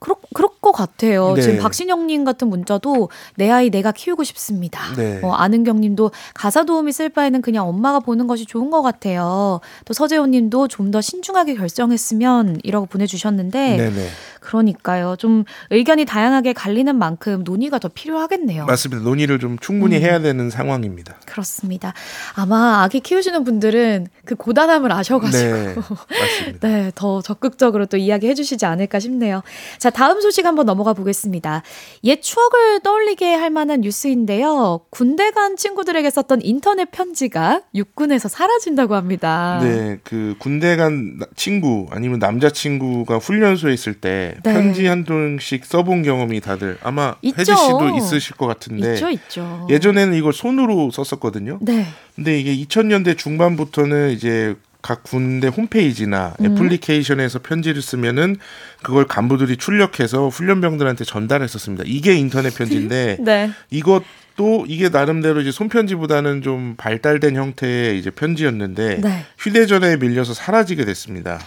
[0.00, 1.34] 그렇, 그럴 것 같아요.
[1.34, 1.42] 네.
[1.42, 4.94] 지금 박신영님 같은 문자도 내 아이 내가 키우고 싶습니다.
[4.96, 5.20] 네.
[5.22, 9.60] 어, 아는경님도 가사 도우미 쓸 바에는 그냥 엄마가 보는 것이 좋은 것 같아요.
[9.86, 14.08] 또 서재호님도 좀 더 신중하게 결정했으면 이라고 보내주셨는데 네네.
[14.40, 15.16] 그러니까요.
[15.16, 18.64] 좀 의견이 다양하게 갈리는 만큼 논의가 더 필요하겠네요.
[18.64, 19.02] 맞습니다.
[19.02, 20.02] 논의를 좀 충분히 음.
[20.02, 21.16] 해야 되는 상황입니다.
[21.26, 21.92] 그렇습니다.
[22.34, 25.74] 아마 아기 키우시는 분들은 그 고단함을 아셔가지고 네.
[26.60, 29.42] 네, 더 적극적으로 또 이야기해 주시지 않을까 싶네요.
[29.78, 31.62] 자, 다음 소식 한번 넘어가 보겠습니다.
[32.04, 34.80] 옛 추억을 떠올리게 할 만한 뉴스인데요.
[34.90, 39.58] 군대 간 친구들에게 썼던 인터넷 편지가 육군에서 사라진다고 합니다.
[39.62, 44.52] 네, 그 군대 간 나- 친구 아니면 남자 친구가 훈련소에 있을 때 네.
[44.52, 47.40] 편지 한 통씩 써본 경험이 다들 아마 있죠.
[47.40, 49.66] 혜지 씨도 있으실 것 같은데 있죠, 있죠.
[49.70, 51.58] 예전에는 이걸 손으로 썼었거든요.
[51.62, 51.84] 네.
[52.14, 56.46] 근데 이게 2000년대 중반부터는 이제 각 군대 홈페이지나 음.
[56.46, 58.36] 애플리케이션에서 편지를 쓰면은
[58.82, 61.84] 그걸 간부들이 출력해서 훈련병들한테 전달했었습니다.
[61.86, 63.50] 이게 인터넷 편지인데 네.
[63.70, 69.24] 이것도 이게 나름대로 이제 손편지보다는 좀 발달된 형태의 이제 편지였는데 네.
[69.38, 71.38] 휴대전화에 밀려서 사라지게 됐습니다.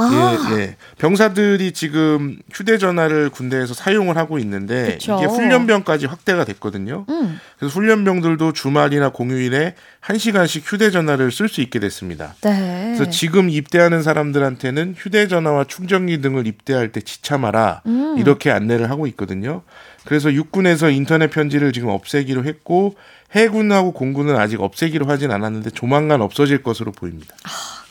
[0.00, 0.48] 아.
[0.52, 0.76] 예, 예.
[0.98, 5.18] 병사들이 지금 휴대전화를 군대에서 사용을 하고 있는데 그쵸.
[5.18, 7.04] 이게 훈련병까지 확대가 됐거든요.
[7.08, 7.38] 음.
[7.58, 12.34] 그래서 훈련병들도 주말이나 공휴일에 한 시간씩 휴대전화를 쓸 수 있게 됐습니다.
[12.42, 12.94] 네.
[12.96, 18.16] 그래서 지금 입대하는 사람들한테는 휴대전화와 충전기 등을 입대할 때 지참하라 음.
[18.18, 19.62] 이렇게 안내를 하고 있거든요.
[20.04, 22.96] 그래서 육군에서 인터넷 편지를 지금 없애기로 했고
[23.32, 27.34] 해군하고 공군은 아직 없애기로 하진 않았는데 조만간 없어질 것으로 보입니다.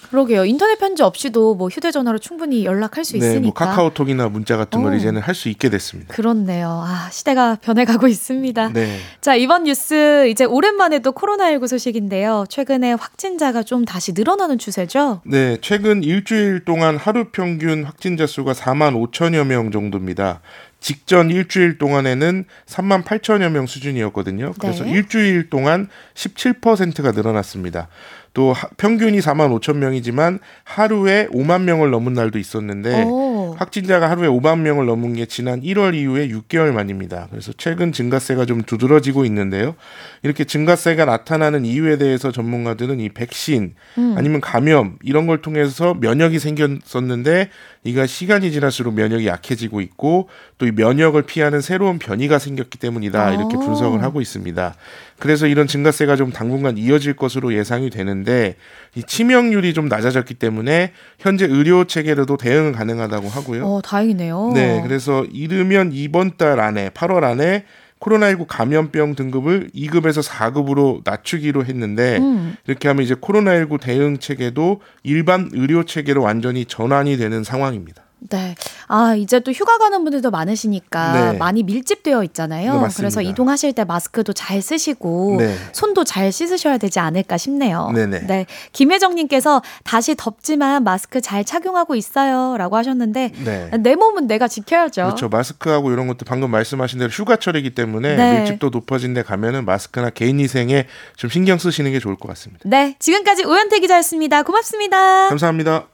[0.10, 0.46] 그러게요.
[0.46, 3.40] 인터넷 편지 없이도 뭐 휴대전화로 충분히 연락할 수 네, 있으니까.
[3.42, 4.96] 뭐 카카오톡이나 문자 같은 걸 어.
[4.96, 6.14] 이제는 할 수 있게 됐습니다.
[6.14, 6.84] 그렇네요.
[6.86, 8.70] 아, 시대가 변해가고 있습니다.
[8.74, 8.98] 네.
[9.22, 12.44] 자, 이번 뉴스 이제 오랜만에 또 코로나19 소식인데요.
[12.50, 15.22] 최근에 확진자가 좀 다시 늘어나는 추세죠?
[15.26, 20.42] 네, 최근 일주일 동안 하루 평균 확진자 수가 4만 5천여 명 정도입니다.
[20.80, 24.54] 직전 일주일 동안에는 3만 8천여 명 수준이었거든요.
[24.60, 24.92] 그래서 네.
[24.92, 27.88] 일주일 동안 17%가 늘어났습니다.
[28.36, 33.56] 또 하- 평균이 4만 5천 명이지만 하루에 5만 명을 넘은 날도 있었는데 오.
[33.58, 37.28] 확진자가 하루에 5만 명을 넘은 게 지난 1월 이후에 6개월 만입니다.
[37.32, 39.76] 그래서 최근 증가세가 좀 두드러지고 있는데요.
[40.22, 44.14] 이렇게 증가세가 나타나는 이유에 대해서 전문가들은 이 백신 음.
[44.16, 47.50] 아니면 감염 이런 걸 통해서 면역이 생겼었는데
[47.84, 53.56] 이가 시간이 지날수록 면역이 약해지고 있고 또 이 면역을 피하는 새로운 변이가 생겼기 때문이다 이렇게
[53.56, 53.60] 아.
[53.60, 54.76] 분석을 하고 있습니다.
[55.18, 58.56] 그래서 이런 증가세가 좀 당분간 이어질 것으로 예상이 되는데
[58.96, 63.66] 이 치명률이 좀 낮아졌기 때문에 현재 의료 체계로도 대응은 가능하다고 하고요.
[63.66, 64.52] 어, 다행이네요.
[64.54, 67.66] 네, 그래서 이르면 이번 달 안에 8월 안에
[68.00, 72.56] 코로나19 감염병 등급을 2급에서 4급으로 낮추기로 했는데 음.
[72.66, 78.04] 이렇게 하면 이제 코로나19 대응 체계도 일반 의료 체계로 완전히 전환이 되는 상황입니다.
[78.30, 78.56] 네.
[78.88, 81.38] 아, 이제 또 휴가 가는 분들도 많으시니까 네.
[81.38, 82.82] 많이 밀집되어 있잖아요.
[82.82, 82.88] 네.
[82.96, 85.56] 그래서 이동하실 때 마스크도 잘 쓰시고 네.
[85.72, 87.92] 손도 잘 씻으셔야 되지 않을까 싶네요.
[87.94, 88.28] 네네.
[88.28, 88.46] 네.
[88.74, 93.70] 김혜정 님께서 다시 덥지만 마스크 잘 착용하고 있어요라고 하셨는데 네.
[93.80, 95.04] 내 몸은 내가 지켜야죠.
[95.04, 95.30] 그렇죠.
[95.30, 98.40] 마스크하고 이런 것도 방금 말씀하신 대로 휴가철이기 때문에 네.
[98.40, 102.64] 밀집도 높아진 데 가면은 마스크나 개인 위생에 좀 신경 쓰시는 게 좋을 것 같습니다.
[102.66, 102.96] 네.
[103.00, 104.44] 지금까지 오현태 기자였습니다.
[104.44, 105.30] 고맙습니다.
[105.30, 105.88] 감사합니다.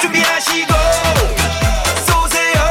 [0.00, 0.72] 준비하시고
[2.06, 2.62] 쏘세요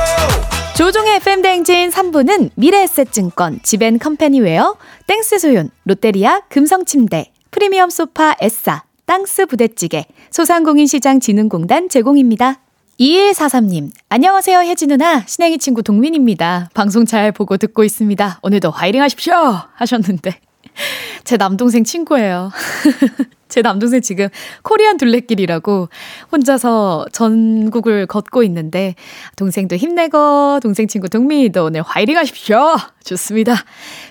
[0.76, 9.48] 조우종의 FM 대행진 3부는 미래에셋증권, 지벤 컴퍼니웨어, 땡스 소윤, 롯데리아, 금성침대, 프리미엄 소파 에싸, 땅스
[9.48, 12.62] 부대찌개, 소상공인시장진흥공단 제공입니다.
[13.00, 15.26] 2143님, 안녕하세요, 혜지 누나.
[15.26, 16.70] 신행이 친구 동민입니다.
[16.74, 18.40] 방송 잘 보고 듣고 있습니다.
[18.42, 19.34] 오늘도 화이팅 하십시오!
[19.76, 20.40] 하셨는데.
[21.24, 22.52] 제 남동생 친구예요.
[23.48, 24.30] 제 남동생 지금
[24.62, 25.90] 코리안 둘레길이라고
[26.32, 28.96] 혼자서 전국을 걷고 있는데
[29.36, 32.76] 동생도 힘내고 동생 친구 동민이도 오늘 화이팅 하십시오.
[33.04, 33.56] 좋습니다.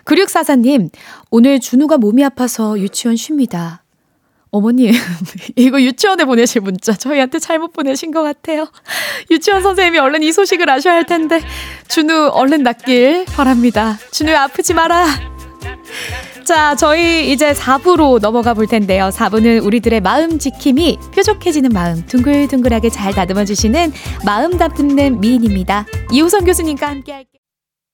[0.04, 0.90] 9644님
[1.30, 3.82] 오늘 준우가 몸이 아파서 유치원 쉽니다.
[4.52, 4.92] 어머님,
[5.54, 8.66] 이거 유치원에 보내실 문자 저희한테 잘못 보내신 것 같아요.
[9.30, 11.40] 유치원 선생님이 얼른 이 소식을 아셔야 할 텐데
[11.88, 13.96] 준우 얼른 낫길 바랍니다.
[14.10, 15.06] 준우 아프지 마라.
[16.50, 19.10] 자, 저희 이제 4부로 넘어가 볼 텐데요.
[19.10, 23.92] 4부는 우리들의 마음 지킴이 뾰족해지는 마음 둥글둥글하게 잘 다듬어 주시는
[24.26, 25.86] 마음 다듬는 미인입니다.
[26.10, 27.39] 이호선 교수님과 함께 할게요.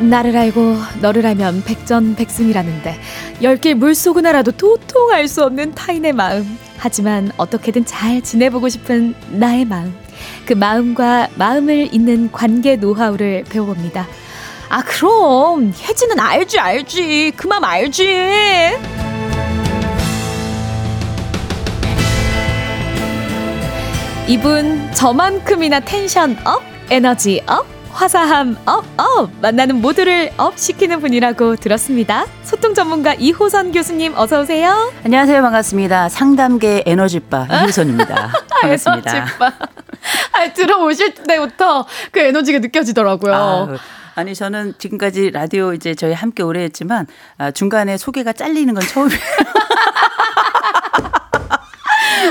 [0.00, 2.98] 나를 알고 너를 알면 백전백승이라는데
[3.42, 6.58] 열길 물속은 알아도 도통 알 수 없는 타인의 마음.
[6.78, 9.94] 하지만 어떻게든 잘 지내보고 싶은 나의 마음.
[10.46, 14.06] 그 마음과 마음을 잇는 관계 노하우를 배워봅니다.
[14.70, 17.32] 아 그럼 혜지는 알지 알지.
[17.36, 18.78] 그 마음 알지.
[24.26, 29.30] 이분 저만큼이나 텐션 up 에너지 up 화사함 up, up!
[29.42, 32.24] 만나는 모두를 up 시키는 분이라고 들었습니다.
[32.44, 34.92] 소통 전문가 이호선 교수님 어서 오세요.
[35.04, 35.42] 안녕하세요.
[35.42, 36.08] 반갑습니다.
[36.08, 38.30] 상담계 에너지바 이호선입니다.
[38.62, 39.16] 반갑습니다.
[39.16, 39.46] 에너지바.
[40.32, 43.34] 아, 들어오실 때부터 그 에너지가 느껴지더라고요.
[43.34, 43.68] 아,
[44.14, 47.06] 아니 저는 지금까지 라디오 이제 저희 함께 오래 했지만
[47.38, 49.20] 아, 중간에 소개가 잘리는 건 처음이에요.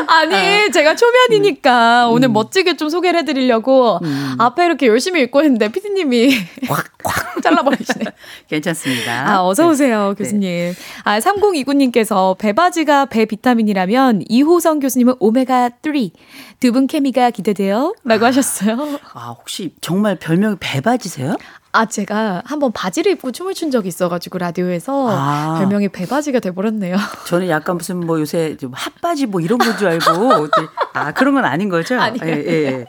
[0.07, 3.99] 아니, 제가 초면이니까 오늘 멋지게 좀 소개를 해드리려고
[4.37, 6.33] 앞에 이렇게 열심히 읽고 있는데 피디님이
[6.67, 8.05] 확 확 잘라버리시네.
[8.49, 9.29] 괜찮습니다.
[9.31, 10.73] 아, 어서오세요, 교수님.
[11.05, 16.11] 아, 3029님께서 배바지가 배 비타민이라면 이호성 교수님은 오메가3.
[16.59, 17.95] 두 분 케미가 기대돼요.
[18.03, 18.99] 라고 하셨어요.
[19.13, 21.37] 아, 혹시 정말 별명이 배바지세요?
[21.71, 25.55] 아, 제가 한번 바지를 입고 춤을 춘 적이 있어가지고 라디오에서 아.
[25.59, 26.95] 별명이 배바지가 돼버렸네요.
[27.27, 30.47] 저는 약간 무슨 뭐 요새 좀 핫바지 뭐 이런 건 줄 알고.
[30.93, 31.99] 아, 그런 건 아닌 거죠?
[31.99, 32.35] 아니에요.
[32.37, 32.85] 예, 예.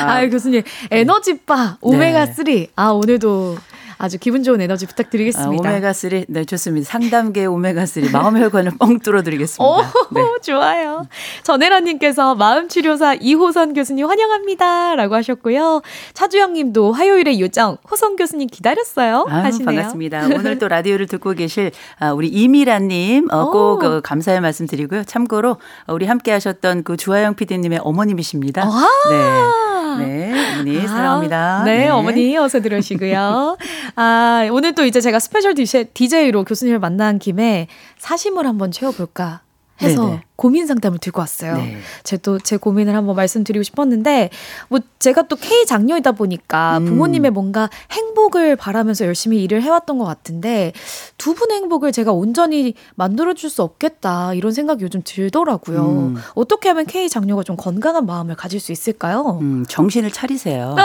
[0.00, 2.68] 아, 아, 교수님 에너지바 오메가3.
[2.76, 3.58] 아, 오늘도
[4.02, 5.78] 아주 기분 좋은 에너지 아, 부탁드리겠습니다.
[5.78, 6.24] 오메가3.
[6.26, 6.90] 네, 좋습니다.
[6.90, 8.10] 상담계 오메가3.
[8.10, 9.64] 마음의 혈관을 뻥 뚫어드리겠습니다.
[9.64, 9.80] 오,
[10.10, 10.20] 네.
[10.42, 11.06] 좋아요.
[11.44, 14.96] 전혜라님께서 마음치료사 이호선 교수님 환영합니다.
[14.96, 15.82] 라고 하셨고요.
[16.14, 19.26] 차주영 님도 화요일의 요정 호선 교수님 기다렸어요.
[19.28, 19.66] 아유, 하시네요.
[19.66, 20.26] 반갑습니다.
[20.34, 25.04] 오늘 또 라디오를 듣고 계실 아, 우리 이미라님 어, 꼭 어, 감사의 말씀 드리고요.
[25.04, 28.64] 참고로 어, 우리 함께 하셨던 그 주하영 PD님의 어머님이십니다.
[29.10, 29.72] 네.
[29.98, 31.62] 네, 어머니 사랑합니다.
[31.64, 33.56] 네, 어머니 어서 들어오시고요.
[33.94, 37.68] 아, 오늘 또 이제 제가 스페셜 DJ로 교수님을 만난 김에
[37.98, 39.40] 사심을 한번 채워볼까
[39.80, 40.22] 해서 네네.
[40.36, 41.56] 고민 상담을 들고 왔어요.
[41.56, 41.78] 네.
[42.04, 44.30] 제또 제 고민을 한번 말씀드리고 싶었는데
[44.68, 46.86] 뭐 제가 또 K 장녀이다 보니까 음.
[46.86, 50.72] 부모님의 뭔가 행복을 바라면서 열심히 일을 해왔던 것 같은데
[51.18, 55.84] 두 분의 행복을 제가 온전히 만들어줄 수 없겠다 이런 생각이 요즘 들더라고요.
[55.86, 56.16] 음.
[56.34, 59.38] 어떻게 하면 K 장녀가 좀 건강한 마음을 가질 수 있을까요?
[59.40, 60.76] 음, 정신을 차리세요.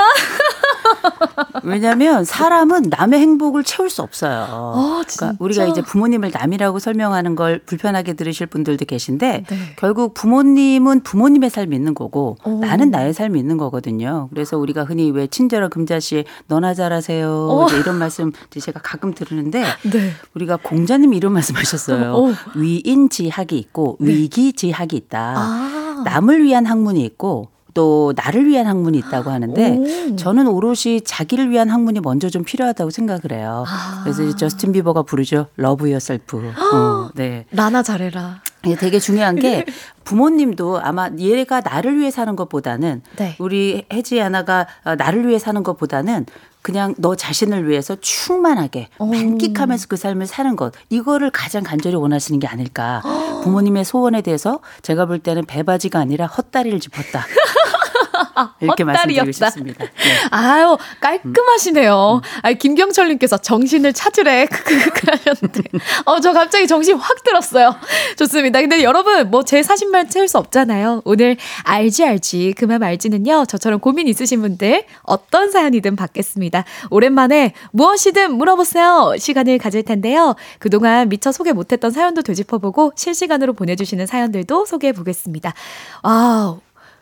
[1.64, 4.46] 왜냐하면 사람은 남의 행복을 채울 수 없어요.
[4.50, 9.56] 아, 그러니까 우리가 이제 부모님을 남이라고 설명하는 걸 불편하게 들으실 분들도 계신데 네.
[9.78, 12.60] 결국 부모님은 부모님의 삶이 있는 거고 오.
[12.60, 14.28] 나는 나의 삶이 있는 거거든요.
[14.30, 20.12] 그래서 우리가 흔히 왜 친절한 금자씨 너나 잘하세요 이런 말씀 제가 가끔 들으는데 네.
[20.36, 22.14] 우리가 공자님이 이런 말씀하셨어요.
[22.14, 22.34] 오.
[22.56, 25.34] 위인지학이 있고 위기지학이 있다.
[25.38, 26.02] 아.
[26.06, 30.16] 남을 위한 학문이 있고 또 나를 위한 학문이 있다고 하는데 오.
[30.16, 33.66] 저는 오롯이 자기를 위한 학문이 먼저 좀 필요하다고 생각을 해요.
[33.68, 34.02] 아.
[34.04, 35.46] 그래서 이제 저스틴 비버가 부르죠.
[35.58, 35.88] Love.
[36.74, 37.46] 어, 네.
[37.52, 38.42] 나나 잘해라.
[38.66, 39.64] 이게 되게 중요한 게
[40.06, 43.36] 부모님도 아마 얘가 나를 위해 사는 것보다는 네.
[43.38, 46.26] 우리 혜지 하나가 어, 나를 위해 사는 것보다는
[46.64, 52.48] 그냥 너 자신을 위해서 충만하게 만끽하면서 그 삶을 사는 것 이거를 가장 간절히 원하시는 게
[52.48, 53.02] 아닐까
[53.44, 57.26] 부모님의 소원에 대해서 제가 볼 때는 배바지가 아니라 헛다리를 짚었다
[58.62, 59.50] 이렇게 말씀드리고 헛다리였다.
[59.50, 59.86] 싶습니다.
[59.86, 59.92] 네.
[60.32, 62.22] 아유 깔끔하시네요.
[62.44, 65.64] 아 김경철님께서 정신을 찾으래 크크크 하셨는데,
[66.06, 67.76] 어저 갑자기 정신 확 들었어요.
[68.18, 68.62] 좋습니다.
[68.62, 71.02] 근데 여러분 뭐 제 사심만 채울 수 없잖아요.
[71.06, 73.46] 오늘 알지 알지 그만 알지는요.
[73.46, 76.66] 저처럼 고민 있으신 분들 어떤 사연이든 받겠습니다.
[76.90, 80.36] 오랜만에 무엇이든 물어보세요 시간을 가질 텐데요.
[80.60, 85.54] 그동안 미처 소개 못했던 사연도 되짚어보고 실시간으로 보내주시는 사연들도 소개해 보겠습니다.
[86.04, 86.58] 아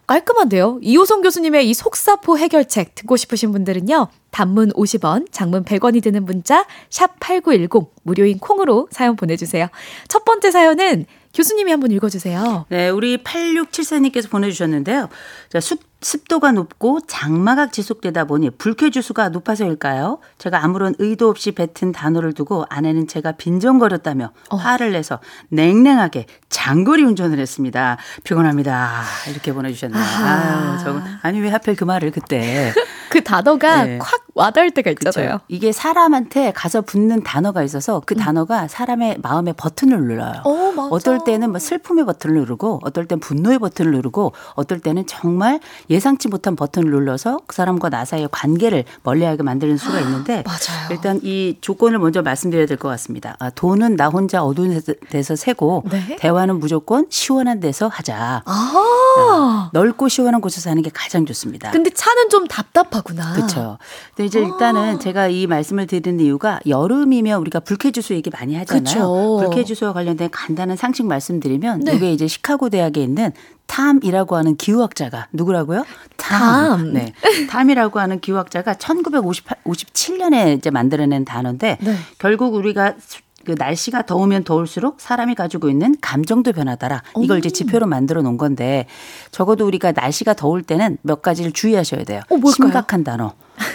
[0.07, 0.79] 깔끔한데요.
[0.81, 4.07] 이호성 교수님의 이 속사포 해결책 듣고 싶으신 분들은요.
[4.31, 9.67] 단문 50원, 장문 100원이 드는 문자 샵 8910 무료인 콩으로 사연 보내주세요.
[10.07, 12.65] 첫 번째 사연은 교수님이 한번 읽어주세요.
[12.69, 15.09] 네, 우리 8674님께서 보내주셨는데요.
[15.49, 20.19] 자, 습, 습도가 높고 장마가 지속되다 보니 불쾌지수가 높아서일까요?
[20.37, 27.39] 제가 아무런 의도 없이 뱉은 단어를 두고 아내는 제가 빈정거렸다며 화를 내서 냉랭하게 장거리 운전을
[27.39, 27.97] 했습니다.
[28.23, 29.01] 피곤합니다.
[29.31, 29.99] 이렇게 보내주셨네요.
[29.99, 32.71] 아, 저, 아니, 왜 하필 그 말을 그때.
[33.09, 33.97] 그 단어가 네.
[33.97, 35.35] 콱 와닿을 때가 있잖아요.
[35.35, 35.45] 그쵸?
[35.47, 40.41] 이게 사람한테 가서 붙는 단어가 있어서 그 단어가 사람의 마음의 버튼을 눌러요.
[40.43, 40.89] 어, 맞아.
[40.91, 45.61] 어떨 때는 뭐 슬픔의 버튼을 누르고 어떨 땐 분노의 버튼을 누르고 어떨 때는 정말
[45.95, 50.87] 예상치 못한 버튼을 눌러서 그 사람과 나 사이의 관계를 멀리하게 만드는 수가 있는데 맞아요.
[50.91, 53.37] 일단 이 조건을 먼저 말씀드려야 될 것 같습니다.
[53.39, 54.77] 아, 돈은 나 혼자 어두운
[55.09, 56.17] 데서- 세고 네.
[56.19, 58.43] 대화는 무조건 시원한 데서 하자.
[58.45, 59.69] 아.
[59.73, 61.71] 넓고 시원한 곳에서 하는 게 가장 좋습니다.
[61.71, 63.33] 근데 차는 좀 답답하구나.
[63.33, 63.77] 그렇죠.
[64.15, 64.43] 근데 이제 아.
[64.43, 68.83] 일단은 제가 이 말씀을 드리는 이유가 여름이면 우리가 불쾌지수 얘기 많이 하잖아요.
[68.83, 69.37] 그쵸.
[69.39, 71.95] 불쾌지수와 관련된 간단한 상식 말씀드리면 네.
[71.95, 73.31] 이게 이제 시카고 대학에 있는
[73.67, 75.83] 탐이라고 하는 기후학자가 누구라고요?
[76.17, 76.93] 탐.
[76.93, 77.13] 네.
[77.49, 81.95] 탐이라고 하는 기후학자가 1957년에 이제 만들어낸 단어인데 네.
[82.19, 87.03] 결국 우리가 수- 그 날씨가 더우면 더울수록 사람이 가지고 있는 감정도 변하다.
[87.21, 88.87] 이걸 이제 지표로 만들어 놓은 건데
[89.29, 92.21] 적어도 우리가 날씨가 더울 때는 몇 가지를 주의하셔야 돼요.
[92.29, 92.53] 어, 뭘까요?
[92.53, 93.33] 심각한 단어.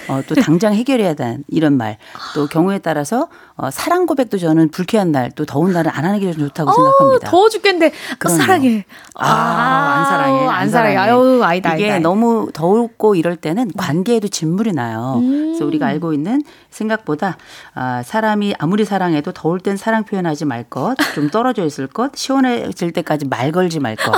[0.08, 1.98] 어, 또 당장 해결해야 되는 이런 말.
[2.34, 6.32] 또 경우에 따라서 어, 사랑 고백도 저는 불쾌한 날, 또 더운 날은 안 하는 게
[6.32, 7.28] 좋다고 생각합니다.
[7.28, 8.38] 어, 더워 죽겠는데 어, 그럼요.
[8.38, 8.84] 사랑해.
[9.14, 10.46] 아, 안 사랑해.
[10.48, 10.96] 안 사랑해.
[10.96, 12.08] 아유, 아니다, 이게 아니다.
[12.08, 15.20] 너무 더웠고 이럴 때는 관계에도 진물이 나요.
[15.22, 15.46] 음.
[15.48, 17.36] 그래서 우리가 알고 있는 생각보다
[17.74, 22.92] 아, 사람이 아무리 사랑해도 더울 땐 사랑 표현하지 말 것, 좀 떨어져 있을 것, 시원해질
[22.92, 24.12] 때까지 말 걸지 말 것.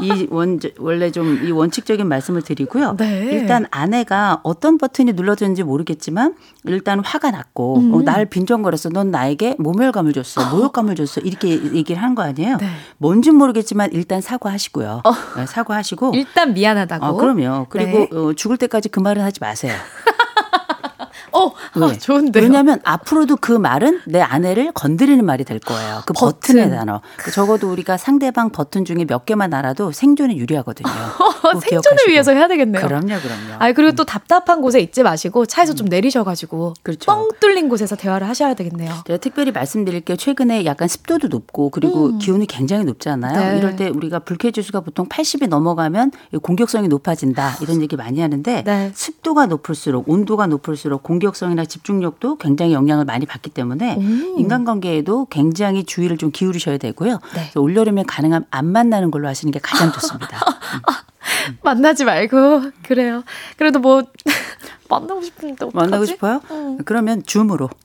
[0.00, 2.96] 이 원, 원래 좀 이 원칙적인 말씀을 드리고요.
[2.96, 3.28] 네.
[3.32, 6.34] 일단 아내가 어떤 버튼이 눌러졌는지 모르겠지만
[6.64, 7.94] 일단 화가 났고 음.
[7.94, 8.88] 어, 날 빈정거렸어.
[8.90, 10.48] 넌 나에게 모멸감을 줬어.
[10.54, 11.20] 모욕감을 줬어.
[11.20, 12.58] 이렇게 얘기를 한 거 아니에요.
[12.58, 12.68] 네.
[12.98, 15.02] 뭔진 모르겠지만 일단 사과하시고요.
[15.36, 17.04] 네, 사과하시고 일단 미안하다고.
[17.06, 17.66] 어, 그럼요.
[17.68, 18.08] 그리고 네.
[18.16, 19.74] 어, 죽을 때까지 그 말은 하지 마세요.
[21.32, 21.98] 어, 아, 왜?
[21.98, 22.42] 좋은데요.
[22.42, 26.02] 왜냐하면 앞으로도 그 말은 내 아내를 건드리는 말이 될 거예요.
[26.06, 26.34] 그 버튼.
[26.56, 27.00] 버튼의 단어.
[27.16, 30.88] 그 적어도 우리가 상대방 버튼 중에 몇 개만 알아도 생존에 유리하거든요.
[31.60, 31.98] 생존을.
[32.08, 32.86] 위해서 해야 되겠네요.
[32.86, 33.54] 그럼요, 그럼요.
[33.58, 37.06] 아 그리고 또 답답한 곳에 있지 마시고 차에서 좀 내리셔가지고 그렇죠.
[37.06, 38.92] 뻥 뚫린 곳에서 대화를 하셔야 되겠네요.
[39.06, 42.18] 제가 특별히 말씀드릴 게 최근에 약간 습도도 높고 그리고 음.
[42.18, 43.52] 기온이 굉장히 높잖아요.
[43.52, 43.58] 네.
[43.58, 46.12] 이럴 때 우리가 불쾌지수가 보통 80이 넘어가면
[46.42, 48.90] 공격성이 높아진다 이런 얘기 많이 하는데 네.
[48.94, 54.34] 습도가 높을수록 온도가 높을수록 공격성이나 집중력도 굉장히 영향을 많이 받기 때문에 음.
[54.38, 57.20] 인간관계에도 굉장히 주의를 좀 기울이셔야 되고요.
[57.34, 57.50] 네.
[57.54, 60.40] 올여름에 가능하면 안 만나는 걸로 하시는 게 가장 좋습니다.
[61.62, 63.22] 만나지 말고 그래요.
[63.56, 64.02] 그래도 뭐
[64.88, 65.76] 만나고 싶은데 어떡하지?
[65.76, 66.40] 만나고 싶어요?
[66.50, 66.78] 음.
[66.84, 67.70] 그러면 줌으로.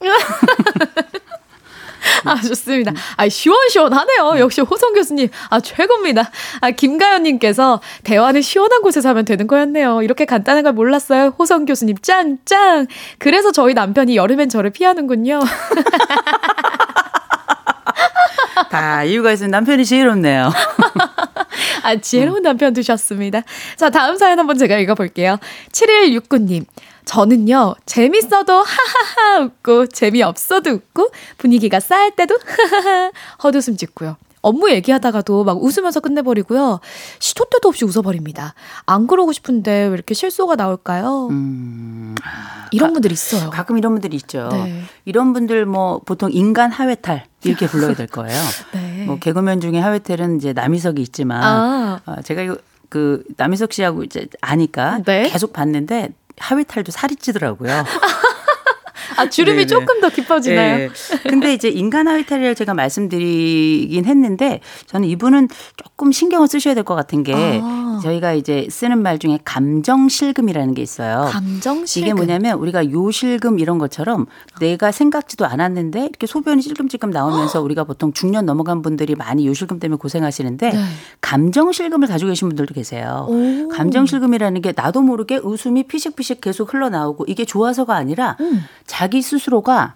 [2.24, 2.92] 아 좋습니다.
[3.16, 4.38] 아 시원시원하네요.
[4.38, 6.30] 역시 호성 교수님 아 최고입니다.
[6.60, 10.02] 아 김가연님께서 대화는 시원한 곳에서 하면 되는 거였네요.
[10.02, 11.34] 이렇게 간단한 걸 몰랐어요.
[11.38, 12.86] 호성 교수님 짱 짱.
[13.18, 15.40] 그래서 저희 남편이 여름엔 저를 피하는군요.
[18.80, 20.50] 다 이유가 있으면 남편이 지혜롭네요.
[21.84, 23.42] 아, 지혜로운 남편 두셨습니다.
[23.76, 25.36] 자, 다음 사연 한번 제가 읽어볼게요.
[25.72, 26.64] 7169님.
[27.04, 33.12] 저는요, 재밌어도 하하하 웃고, 재미없어도 웃고, 분위기가 싸할 때도 하하하
[33.44, 34.16] 헛웃음 짓고요.
[34.40, 36.80] 업무 얘기하다가도 막 웃으면서 끝내버리고요.
[37.18, 38.54] 시도 때도 없이 웃어버립니다.
[38.86, 41.28] 안 그러고 싶은데 왜 이렇게 실소가 나올까요?
[41.28, 42.14] 음,
[42.70, 43.50] 이런 분들 있어요.
[43.50, 44.48] 가끔 이런 분들이 있죠.
[44.50, 44.84] 네.
[45.04, 48.38] 이런 분들 뭐 보통 인간 하회탈 이렇게 불러야 될 거예요.
[48.72, 49.04] 네.
[49.06, 52.00] 뭐 개그맨 중에 하회탈은 이제 남희석이 있지만 아.
[52.06, 52.56] 어, 제가 이거
[52.88, 55.28] 그 남희석 씨하고 이제 아니까 네.
[55.30, 57.84] 계속 봤는데 하회탈도 살이 찌더라고요.
[59.16, 59.66] 아, 주름이 네네.
[59.66, 60.80] 조금 더 깊어지나요?
[60.84, 60.90] 예.
[61.28, 67.22] 근데 이제 인간 하위탈이라고 제가 말씀드리긴 했는데 저는 이분은 조금 신경을 쓰셔야 될 것 같은
[67.22, 67.89] 게 아.
[68.02, 71.28] 저희가 이제 쓰는 말 중에 감정 실금이라는 게 있어요.
[71.30, 72.06] 감정 실금.
[72.06, 74.26] 이게 뭐냐면 우리가 요실금 이런 것처럼
[74.60, 79.98] 내가 생각지도 않았는데 이렇게 소변이 찔끔찔끔 나오면서 우리가 보통 중년 넘어간 분들이 많이 요실금 때문에
[79.98, 80.84] 고생하시는데 네.
[81.20, 83.26] 감정 실금을 가지고 계신 분들도 계세요.
[83.28, 83.68] 오.
[83.68, 88.62] 감정 실금이라는 게 나도 모르게 웃음이 피식피식 계속 흘러나오고 이게 좋아서가 아니라 음.
[88.86, 89.94] 자기 스스로가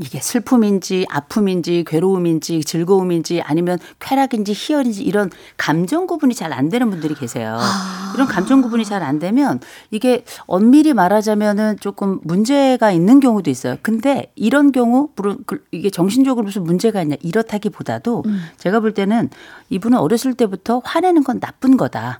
[0.00, 7.14] 이게 슬픔인지 아픔인지 괴로움인지 즐거움인지 아니면 쾌락인지 희열인지 이런 감정 구분이 잘 안 되는 분들이
[7.14, 7.56] 계세요.
[7.60, 8.12] 아.
[8.14, 13.76] 이런 감정 구분이 잘 안 되면 이게 엄밀히 말하자면은 조금 문제가 있는 경우도 있어요.
[13.82, 18.40] 근데 이런 경우 물론 그- 이게 정신적으로 무슨 문제가 있냐 이렇다기보다도 음.
[18.58, 19.28] 제가 볼 때는
[19.70, 22.18] 이분은 어렸을 때부터 화내는 건 나쁜 거다.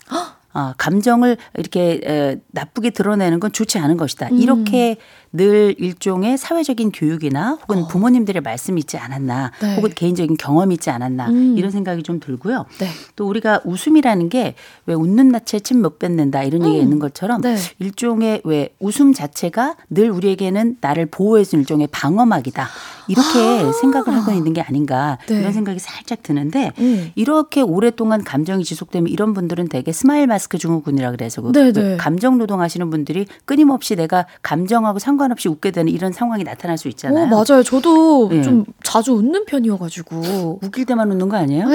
[0.55, 4.29] 아, 감정을 이렇게 에, 나쁘게 드러내는 건 좋지 않은 것이다.
[4.33, 4.39] 음.
[4.39, 4.97] 이렇게
[5.33, 9.67] 늘 일종의 사회적인 교육이나 혹은 부모님들의 말씀이 있지 않았나, 어.
[9.67, 9.77] 네.
[9.77, 11.55] 혹은 개인적인 경험이 있지 않았나 음.
[11.57, 12.67] 이런 생각이 좀 들고요.
[12.79, 12.89] 네.
[13.17, 14.55] 또 우리가 웃음이라는 게
[14.87, 16.83] 왜 웃는 낯에 침 못 뱉는다 이런 얘기가 음.
[16.83, 17.57] 있는 것처럼 네.
[17.79, 22.69] 일종의 왜 웃음 자체가 늘 우리에게는 나를 보호해주는 일종의 방어막이다.
[23.09, 23.73] 이렇게 아.
[23.73, 25.41] 생각을 하고 있는 게 아닌가 네.
[25.41, 27.11] 이런 생각이 살짝 드는데 음.
[27.15, 31.97] 이렇게 오랫동안 감정이 지속되면 이런 분들은 되게 스마일 마스크 증후군이라 그래서 그 네, 네.
[31.97, 37.25] 감정 노동하시는 분들이 끊임없이 내가 감정하고 상관 없이 웃게 되는 이런 상황이 나타날 수 있잖아요.
[37.25, 37.63] 어, 맞아요.
[37.63, 38.43] 저도 예.
[38.43, 40.61] 좀 자주 웃는 편이어가지고.
[40.63, 41.67] 웃길 때만 웃는 거 아니에요?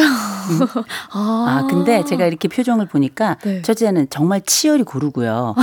[1.12, 3.62] 아, 아, 근데 제가 이렇게 표정을 보니까 네.
[3.62, 5.56] 첫째는 정말 치열이 고르고요.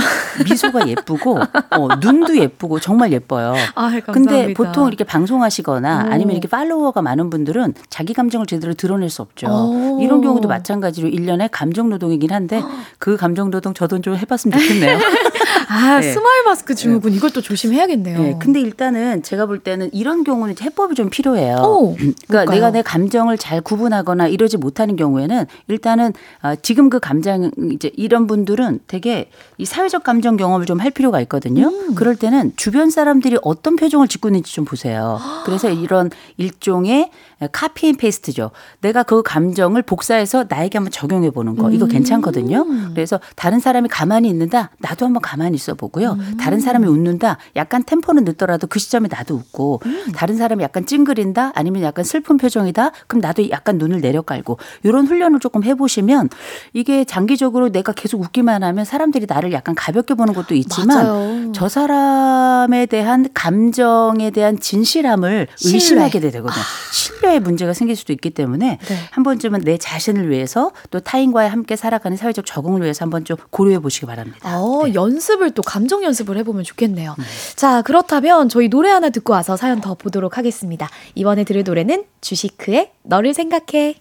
[0.47, 1.39] 미소가 예쁘고,
[1.71, 3.53] 어, 눈도 예쁘고, 정말 예뻐요.
[3.75, 4.11] 아, 감사합니다.
[4.13, 6.11] 근데 보통 이렇게 방송하시거나 오.
[6.11, 9.47] 아니면 이렇게 팔로워가 많은 분들은 자기 감정을 제대로 드러낼 수 없죠.
[9.47, 9.99] 오.
[10.01, 12.63] 이런 경우도 마찬가지로 일련의 감정 노동이긴 한데
[12.99, 14.99] 그 감정 노동 저도 좀 해봤으면 좋겠네요.
[15.67, 16.11] 아, 네.
[16.11, 18.19] 스마일 마스크 증후군 또 조심해 야겠네요.
[18.19, 21.55] 네, 근데 일단은 제가 볼 때는 이런 경우는 해법이 좀 필요해요.
[21.57, 22.55] 오, 그러니까 뭘까요?
[22.55, 28.27] 내가 내 감정을 잘 구분하거나 이러지 못하는 경우에는 일단은 아, 지금 그 감정 이제 이런
[28.27, 31.67] 분들은 되게 이 사회적 감정 경험을 좀 할 필요가 있거든요.
[31.69, 31.95] 음.
[31.95, 35.19] 그럴 때는 주변 사람들이 어떤 표정을 짓고 있는지 좀 보세요.
[35.45, 37.09] 그래서 이런 일종의
[37.51, 38.51] copy and paste죠.
[38.81, 41.67] 내가 그 감정을 복사해서 나에게 한번 적용해 보는 거.
[41.67, 41.73] 음.
[41.73, 42.65] 이거 괜찮거든요.
[42.93, 44.69] 그래서 다른 사람이 가만히 있는다.
[44.79, 46.11] 나도 한번 가만히 있어 보고요.
[46.19, 46.37] 음.
[46.39, 47.37] 다른 사람이 웃는다.
[47.65, 50.11] 약간 템포는 늦더라도 그 시점에 나도 웃고 음.
[50.13, 51.53] 다른 사람이 약간 찡그린다.
[51.55, 52.91] 아니면 약간 슬픈 표정이다.
[53.07, 56.29] 그럼 나도 약간 눈을 내려깔고 이런 훈련을 조금 해보시면
[56.73, 61.51] 이게 장기적으로 내가 계속 웃기만 하면 사람들이 나를 약간 가볍게 보는 것도 있지만 맞아요.
[61.53, 65.75] 저 사람에 대한 감정에 대한 진실함을 신뢰.
[65.75, 66.63] 의심하게 되거든요.
[66.91, 68.97] 신뢰 신뢰에 문제가 생길 수도 있기 때문에 네.
[69.11, 73.79] 한 번쯤은 내 자신을 위해서 또 타인과의 함께 살아가는 사회적 적응을 위해서 한번 좀 고려해
[73.79, 74.37] 보시기 바랍니다.
[74.59, 74.93] 어, 네.
[74.93, 77.15] 연습을 또 감정 연습을 해보면 좋겠네요.
[77.17, 77.23] 음.
[77.55, 80.89] 자, 그렇다면 저희 노래 하나 듣고 와서 사연 더 보도록 하겠습니다.
[81.15, 83.95] 이번에 들을 노래는 주시크의 너를 생각해.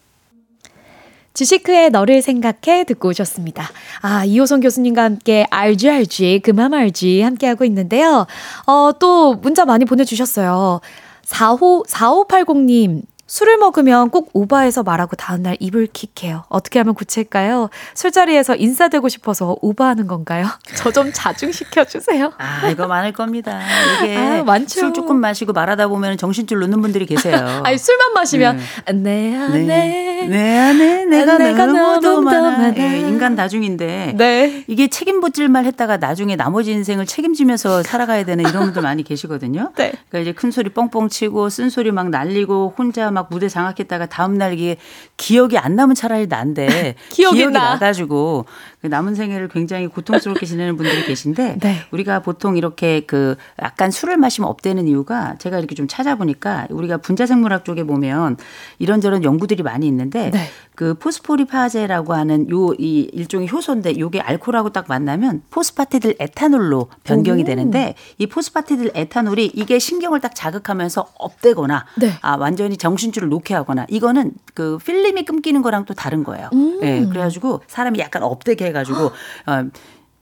[1.34, 3.68] 주시크의 너를 생각해 듣고 오셨습니다.
[4.02, 8.26] 아, 이호선 교수님과 함께 알지 알지 그만 알지 함께 하고 있는데요.
[8.66, 10.80] 어, 또 문자 많이 보내주셨어요.
[11.22, 13.02] 45, 4580님.
[13.26, 16.44] 술을 먹으면 꼭 오바해서 말하고 다음날 입을 킥해요.
[16.48, 17.70] 어떻게 하면 고칠까요?
[17.94, 20.46] 술자리에서 인사되고 싶어서 오바하는 건가요?
[20.76, 22.32] 저 좀 자중시켜 주세요.
[22.38, 23.60] 아, 이거 많을 겁니다.
[24.02, 24.78] 이게 아, 많죠.
[24.78, 27.34] 술 조금 마시고 말하다 보면 정신줄 놓는 분들이 계세요.
[27.64, 28.60] 아니, 술만 마시면,
[29.02, 29.58] 내 안에.
[29.64, 30.26] 네.
[30.28, 32.50] 내 안에 내가, 내가 너무도 많아.
[32.50, 32.74] 많아.
[32.78, 34.64] 예, 인간 다중인데 네.
[34.68, 39.72] 이게 책임보질만 했다가 나중에 나머지 인생을 책임지면서 살아가야 되는 이런 분들 많이 계시거든요.
[39.76, 39.92] 네.
[40.08, 44.36] 그러니까 이제 큰 소리 뻥뻥 치고 쓴 소리 막 날리고 혼자 막 무대 장악했다가 다음
[44.36, 44.76] 날 이게
[45.16, 47.70] 기억이 안 나면 차라리 난데 기억이 나.
[47.70, 51.76] 나가지고 그 남은 생애를 굉장히 고통스럽게 지내는 분들이 계신데 네.
[51.90, 57.64] 우리가 보통 이렇게 그 약간 술을 마시면 업되는 이유가 제가 이렇게 좀 찾아보니까 우리가 분자생물학
[57.64, 58.36] 쪽에 보면
[58.78, 60.48] 이런저런 연구들이 많이 있는데 네.
[60.74, 67.44] 그 포스포리파제라고 하는 요 이 일종의 효소인데 요게 알코올하고 딱 만나면 포스파티딜 에탄올로 변경이 오.
[67.44, 72.10] 되는데 이 포스파티딜 에탄올이 이게 신경을 딱 자극하면서 up되거나 네.
[72.20, 76.50] 아 완전히 정신줄을 놓게 하거나 이거는 그 필름이 끊기는 거랑 또 다른 거예요.
[76.52, 76.80] 음.
[76.82, 79.06] 예, 그래가지고 사람이 약간 up되게 해가지고
[79.46, 79.64] 어,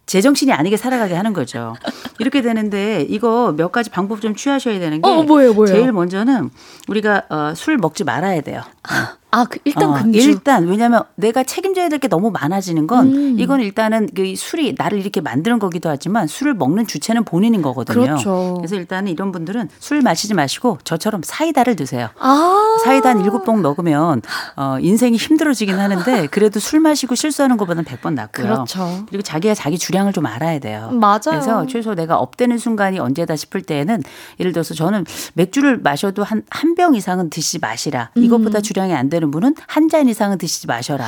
[0.06, 1.74] 제정신이 아니게 살아가게 하는 거죠.
[2.18, 5.74] 이렇게 되는데 이거 몇 가지 방법 좀 취하셔야 되는 게 어, 뭐예요, 뭐예요?
[5.74, 6.50] 제일 먼저는
[6.88, 8.62] 우리가 어, 술 먹지 말아야 돼요.
[9.32, 10.18] 아, 그 일단 어, 금주.
[10.20, 13.36] 일단 왜냐하면 내가 책임져야 될 게 너무 많아지는 건 음.
[13.38, 18.00] 이건 일단은 그 술이 나를 이렇게 만드는 거기도 하지만 술을 먹는 주체는 본인인 거거든요.
[18.02, 18.54] 그렇죠.
[18.58, 22.08] 그래서 일단은 이런 분들은 술 마시지 마시고 저처럼 사이다를 드세요.
[22.18, 22.76] 아.
[22.84, 24.20] 사이다 한 일곱 봉 먹으면
[24.56, 28.46] 어, 인생이 힘들어지긴 하는데 그래도 술 마시고 실수하는 것보다는 백번 낫고요.
[28.46, 29.04] 그렇죠.
[29.08, 30.90] 그리고 자기가 자기 주량을 좀 알아야 돼요.
[30.92, 31.20] 맞아요.
[31.30, 34.02] 그래서 최소 내가 업되는 순간이 언제다 싶을 때에는
[34.40, 35.04] 예를 들어서 저는
[35.34, 38.10] 맥주를 마셔도 한 한 병 이상은 드시지 마시라.
[38.16, 38.62] 이것보다 음.
[38.62, 41.06] 주량이 안 되는 분은 한 잔 이상은 드시지 마셔라.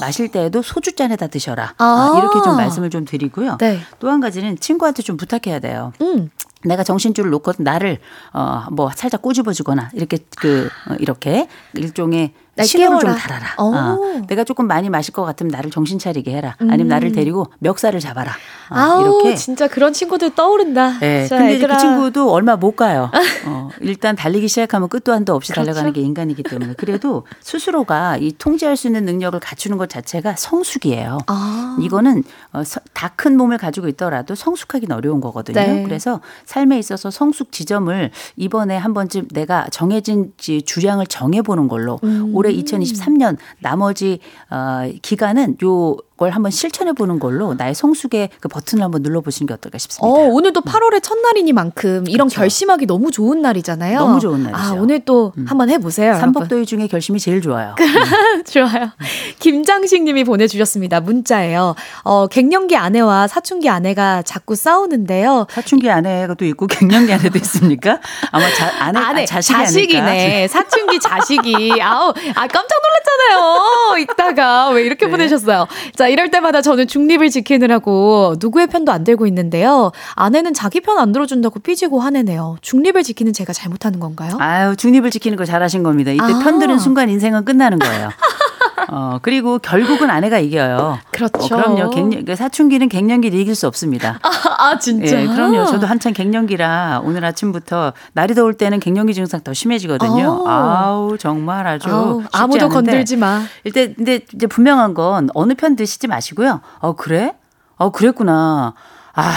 [0.00, 1.72] 마실 때에도 소주 잔에다 드셔라.
[1.78, 1.84] 아.
[1.84, 3.56] 아, 이렇게 좀 말씀을 좀 드리고요.
[3.58, 3.80] 네.
[3.98, 5.92] 또한 가지는 친구한테 좀 부탁해야 돼요.
[6.02, 6.28] 음.
[6.64, 7.98] 내가 정신줄을 놓고 나를
[8.32, 13.14] 어뭐 살짝 꼬집어 주거나 이렇게 그 어, 이렇게 일종의 날 신호를 좀.
[13.18, 13.46] 달아라.
[13.58, 13.74] 오.
[13.74, 16.56] 어, 내가 조금 많이 마실 것 같으면 나를 정신 차리게 해라.
[16.58, 18.32] 아니면 나를 데리고 멱살을 잡아라.
[18.70, 18.78] 어, 음.
[18.78, 19.34] 아우, 이렇게.
[19.34, 20.98] 진짜 그런 친구들 떠오른다.
[20.98, 21.76] 네, 자, 근데 이제 그.
[21.76, 23.10] 친구도 얼마 못 가요.
[23.44, 25.66] 어, 일단 달리기 시작하면 끝도 한도 없이 그렇죠.
[25.66, 31.18] 달려가는 게 인간이기 때문에 그래도 스스로가 이 통제할 수 있는 능력을 갖추는 것 자체가 성숙이에요.
[31.26, 31.76] 아.
[31.82, 32.62] 이거는 어,
[32.94, 35.58] 다 큰 몸을 가지고 있더라도 성숙하기는 어려운 거거든요.
[35.60, 35.82] 네.
[35.84, 42.30] 그래서 삶에 있어서 성숙 지점을 이번에 한 번쯤 내가 정해진 지- 주량을 정해보는 걸로 음.
[42.34, 44.20] 올해 2023년 나머지
[44.50, 49.54] 어, 기간은 요걸 한번 실천해 보는 걸로 나의 성숙의 그 버튼을 한번 눌러 보시는 게
[49.54, 50.06] 어떨까 싶습니다.
[50.06, 53.98] 어, 오늘 또 8월의 첫날이니만큼 이런 결심하기 너무 좋은 날이잖아요.
[53.98, 54.58] 너무 좋은 날이죠.
[54.58, 54.78] 음.
[54.78, 56.08] 아, 오늘 또 한번 해 보세요.
[56.08, 56.20] 여러분.
[56.32, 57.74] 삼복도의 중에 결심이 제일 좋아요.
[58.50, 58.90] 좋아요.
[59.40, 61.00] 김장식 님이 보내 주셨습니다.
[61.00, 61.74] 문자예요.
[62.04, 65.46] 어, 갱년기 아내와 사춘기 아내가 자꾸 싸우는데요.
[65.50, 68.00] 사춘기 아내가 또 있고 갱년기 아내도 있습니까?
[68.30, 70.48] 아마 자, 아내, 아내, 아, 자식이 자식이네.
[70.48, 71.80] 사춘기 자식이.
[71.82, 72.80] 아우, 아, 깜짝
[73.28, 73.98] 놀랐잖아요.
[73.98, 74.70] 이따가.
[74.70, 75.10] 왜 이렇게 네.
[75.10, 75.66] 보내셨어요?
[75.94, 79.92] 자, 이럴 때마다 저는 중립을 지키느라고 누구의 편도 안 들고 있는데요.
[80.14, 82.56] 아내는 자기 편 안 들어준다고 삐지고 화내네요.
[82.62, 84.36] 중립을 지키는 제가 잘못하는 건가요?
[84.38, 86.10] 아유, 중립을 지키는 거 잘하신 겁니다.
[86.10, 86.38] 이때 아.
[86.42, 88.08] 편 드는 순간 인생은 끝나는 거예요.
[88.88, 90.98] 어, 그리고 결국은 아내가 이겨요.
[91.10, 91.38] 그렇죠.
[91.54, 91.90] 어, 그럼요.
[91.90, 94.18] 갱년, 그 사춘기는 갱년기를 이길 수 없습니다.
[94.22, 95.20] 아, 진짜.
[95.20, 95.66] 예, 그럼요.
[95.66, 100.28] 저도 한창 갱년기라 오늘 아침부터 날이 더울 때는 갱년기 증상 더 심해지거든요.
[100.44, 100.48] 어.
[100.48, 101.88] 아우, 정말 아주.
[101.90, 102.74] 아우, 아무도 않은데.
[102.74, 103.42] 건들지 마.
[103.64, 106.60] 일단 근데 이제 분명한 건 어느 편 드시지 마시고요.
[106.80, 107.34] 어, 그래?
[107.76, 108.74] 어, 그랬구나.
[109.14, 109.32] 아,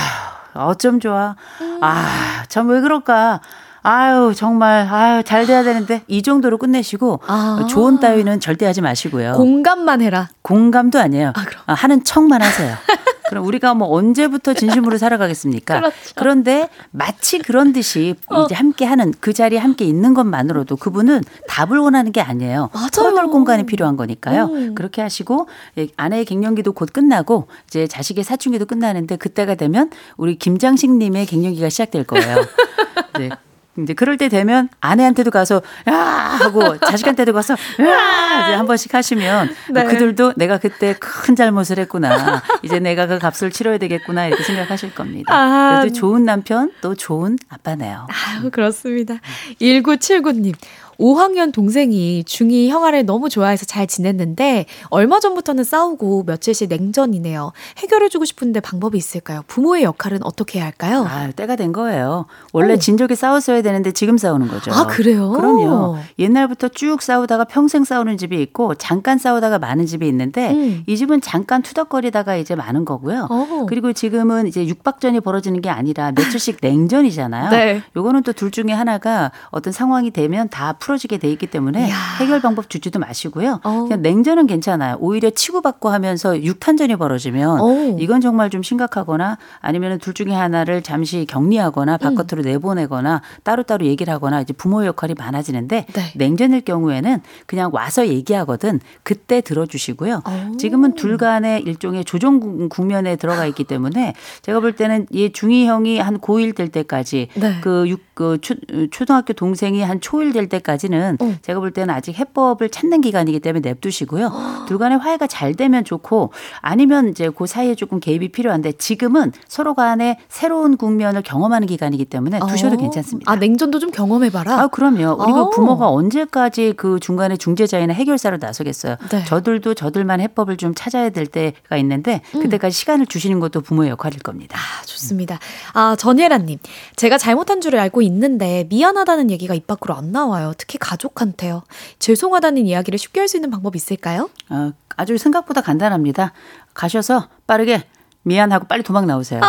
[0.54, 1.36] 어쩜 좋아.
[1.82, 3.40] 아, 참 왜 그럴까?
[3.82, 6.04] 아유, 정말, 아유, 잘 돼야 되는데.
[6.08, 7.68] 이 정도로 끝내시고, 아.
[7.70, 9.34] 조언 따위는 절대 하지 마시고요.
[9.34, 10.30] 공감만 해라.
[10.42, 11.34] 공감도 아니에요.
[11.66, 12.76] 아, 하는 척만 하세요.
[13.30, 15.80] 그럼 우리가 뭐 언제부터 진심으로 살아가겠습니까?
[15.80, 15.96] 그렇죠.
[16.16, 18.44] 런데 마치 그런 듯이 어.
[18.44, 22.72] 이제 함께 하는 그 자리에 함께 있는 것만으로도 그분은 답을 원하는 게 아니에요.
[22.74, 22.90] 맞아요.
[22.92, 24.46] 털어놓을 공간이 필요한 거니까요.
[24.46, 24.76] 음.
[24.76, 30.92] 그렇게 하시고 예, 아내의 갱년기도 곧 끝나고 이제 자식의 사춘기도 끝나는데 그때가 되면 우리 김장식
[30.98, 32.38] 님의 갱년기가 시작될 거예요.
[33.20, 33.30] 네.
[33.78, 39.56] 이제 그럴 때 되면 아내한테도 가서 야 하고 자식한테도 가서 야 이제 한 번씩 하시면
[39.72, 39.84] 네.
[39.86, 45.34] 그들도 내가 그때 큰 잘못을 했구나 이제 내가 그 값을 치러야 되겠구나 이렇게 생각하실 겁니다.
[45.34, 45.80] 아.
[45.80, 48.08] 그래도 좋은 남편 또 좋은 아빠네요.
[48.10, 49.16] 아유, 그렇습니다.
[49.62, 50.56] 1979님.
[51.00, 57.54] 5학년 동생이 중2 형아를 너무 좋아해서 잘 지냈는데 얼마 전부터는 싸우고 며칠씩 냉전이네요.
[57.78, 59.44] 해결해주고 싶은데 방법이 있을까요?
[59.48, 61.06] 부모의 역할은 어떻게 해야 할까요?
[61.10, 62.26] 아, 때가 된 거예요.
[62.52, 62.78] 원래 오.
[62.78, 64.72] 진작에 싸웠어야 되는데 지금 싸우는 거죠.
[64.74, 65.30] 아, 그래요?
[65.32, 65.98] 그럼요.
[66.18, 70.84] 옛날부터 쭉 싸우다가 평생 싸우는 집이 있고 잠깐 싸우다가 많은 집이 있는데 음.
[70.88, 73.28] 이 집은 잠깐 투덕거리다가 이제 많은 거고요.
[73.30, 73.66] 어.
[73.70, 77.50] 그리고 지금은 이제 육박전이 벌어지는 게 아니라 며칠씩 냉전이잖아요.
[77.52, 77.84] 네.
[77.96, 81.88] 요거는 또 둘 중에 하나가 어떤 상황이 되면 다 풀어지게 돼 있기 때문에
[82.20, 83.60] 해결 방법 주지도 마시고요.
[83.64, 83.84] 어.
[83.84, 84.98] 그냥 냉전은 괜찮아요.
[85.00, 87.96] 오히려 치고받고 하면서 육탄전이 벌어지면 어.
[88.00, 92.16] 이건 정말 좀 심각하거나 아니면 둘 중에 하나를 잠시 격리하거나 음.
[92.16, 96.12] 바깥으로 내보내거나 따로따로 얘기를 하거나 이제 부모의 역할이 많아지는데 네.
[96.16, 100.24] 냉전일 경우에는 그냥 와서 얘기하거든 그때 들어주시고요.
[100.26, 100.52] 어.
[100.58, 105.66] 지금은 둘 간의 일종의 조정 국- 국면에 들어가 있기 때문에 제가 볼 때는 얘 중2
[105.66, 107.58] 형이 한 고1 될 때까지 네.
[107.62, 108.54] 그, 육, 그 초,
[108.92, 111.36] 초등학교 동생이 한 초1 될 때까지는 어.
[111.42, 114.66] 제가 볼 때는 아직 해법을 찾는 기간이기 때문에 냅두시고요.
[114.68, 119.74] 둘 간의 화해가 잘 되면 좋고 아니면 이제 그 사이에 조금 개입이 필요한데 지금은 서로
[119.74, 122.78] 간에 새로운 국면을 경험하는 기간이기 때문에 두셔도 어.
[122.78, 123.32] 괜찮습니다.
[123.32, 124.64] 아, 냉전도 좀 경험해봐라.
[124.64, 125.14] 아, 그럼요.
[125.24, 125.50] 우리가 어.
[125.52, 128.98] 부모가 언제까지 그 중간에 중재자이나 해결사로 나서겠어요.
[129.12, 129.24] 네.
[129.24, 132.42] 저들도 저들만 해법을 좀 찾아야 될 때가 있는데 음.
[132.42, 134.58] 그때까지 시간을 주시는 것도 부모의 역할일 겁니다.
[134.60, 135.40] 아, 좋습니다.
[135.72, 136.60] 아, 전예라님.
[136.98, 140.54] 제가 잘못한 줄 알고 있 는데 미안하다는 얘기가 입 밖으로 안 나와요.
[140.58, 141.64] 특히 가족한테요.
[142.00, 144.30] 죄송하다는 이야기를 쉽게 할 수 있는 방법이 있을까요?
[144.50, 146.34] 어, 아주 생각보다 간단합니다.
[146.74, 147.84] 가셔서 빠르게
[148.24, 149.40] 미안하고 빨리 도망 나오세요.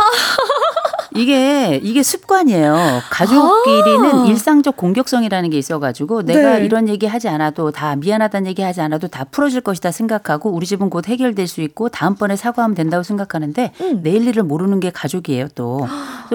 [1.15, 2.77] 이게 이게 습관이에요.
[3.11, 4.27] 가족끼리는 아.
[4.27, 6.65] 일상적 공격성이라는 게 있어가지고 내가 네.
[6.65, 10.91] 이런 얘기 하지 않아도 다 미안하다는 얘기 하지 않아도 다 풀어질 것이다 생각하고 우리 집은
[10.91, 14.01] 곧 해결될 수 있고 다음번에 사과하면 된다고 생각하는데 음.
[14.03, 15.87] 내일 일을 모르는 게 가족이에요 또.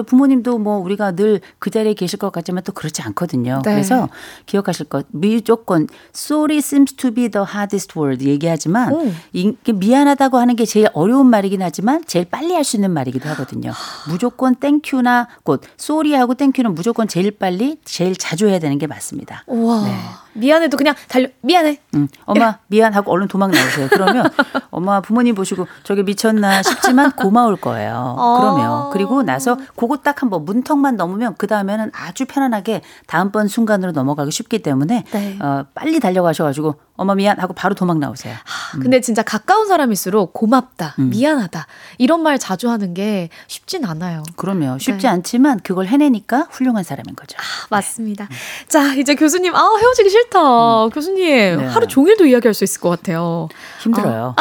[0.06, 3.60] 부모님도 뭐 우리가 늘 그 자리에 계실 것 같지만 또 그렇지 않거든요.
[3.64, 3.72] 네.
[3.72, 4.08] 그래서
[4.46, 9.12] 기억하실 것 무조건 sorry seems to be the hardest word 얘기하지만 오.
[9.32, 13.72] 이게 미안하다고 하는 게 제일 어려운 말이긴 하지만 제일 빨리 할 수 있는 말이기도 하거든요.
[14.08, 19.44] 무조건 땡큐나 곧 쏘리하고 땡큐는 무조건 제일 빨리 제일 자주 해야 되는 게 맞습니다.
[19.46, 20.25] 와.
[20.36, 21.80] 미안해도 그냥 달려, 미안해.
[21.94, 23.88] 음, 엄마 미안하고 얼른 도망 나오세요.
[23.90, 24.30] 그러면
[24.70, 28.14] 엄마 부모님 보시고 저게 미쳤나 싶지만 고마울 거예요.
[28.18, 28.38] 어.
[28.40, 34.30] 그러면 그리고 나서 그거 딱 한번 문턱만 넘으면 그 다음에는 아주 편안하게 다음번 순간으로 넘어가기
[34.30, 35.38] 쉽기 때문에 네.
[35.40, 38.34] 어, 빨리 달려가셔가지고 엄마 미안 하고 바로 도망 나오세요.
[38.80, 41.10] 근데 진짜 가까운 사람일수록 고맙다, 음.
[41.10, 41.66] 미안하다
[41.98, 44.22] 이런 말 자주 하는 게 쉽진 않아요.
[44.36, 45.08] 그러면 쉽지 네.
[45.08, 47.36] 않지만 그걸 해내니까 훌륭한 사람인 거죠.
[47.70, 48.28] 맞습니다.
[48.68, 50.88] 자, 이제 교수님, 아, 헤어지기 싫 다.
[50.92, 51.66] 교수님, 네.
[51.66, 53.48] 하루 종일도 이야기할 수 있을 것 같아요.
[53.80, 54.34] 힘들어요.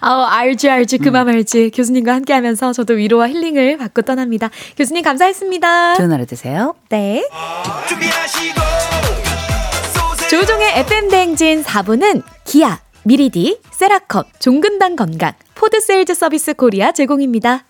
[0.00, 1.70] 아, 알지, 알지, 그만 알지.
[1.74, 4.50] 교수님과 함께 하면서 저도 위로와 힐링을 받고 떠납니다.
[4.76, 5.94] 교수님, 감사했습니다.
[5.96, 6.74] 좋은 하루 되세요.
[6.88, 7.26] 네.
[10.30, 17.64] 조우종의 FM대행진 4부는 기아, 미리디, 세라컴, 종근당 건강, 포드세일즈 서비스 코리아 제공입니다.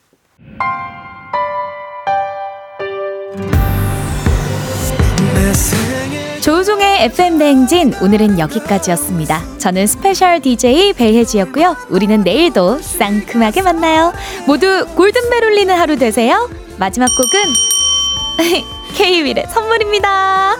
[6.40, 9.42] 조우종의 FM대행진 오늘은 여기까지였습니다.
[9.58, 11.74] 저는 스페셜 DJ 배혜지였고요.
[11.88, 14.12] 우리는 내일도 상큼하게 만나요.
[14.46, 16.50] 모두 골든벨 울리는 하루 되세요.
[16.78, 18.64] 마지막 곡은
[18.94, 20.56] K-윌의 선물입니다.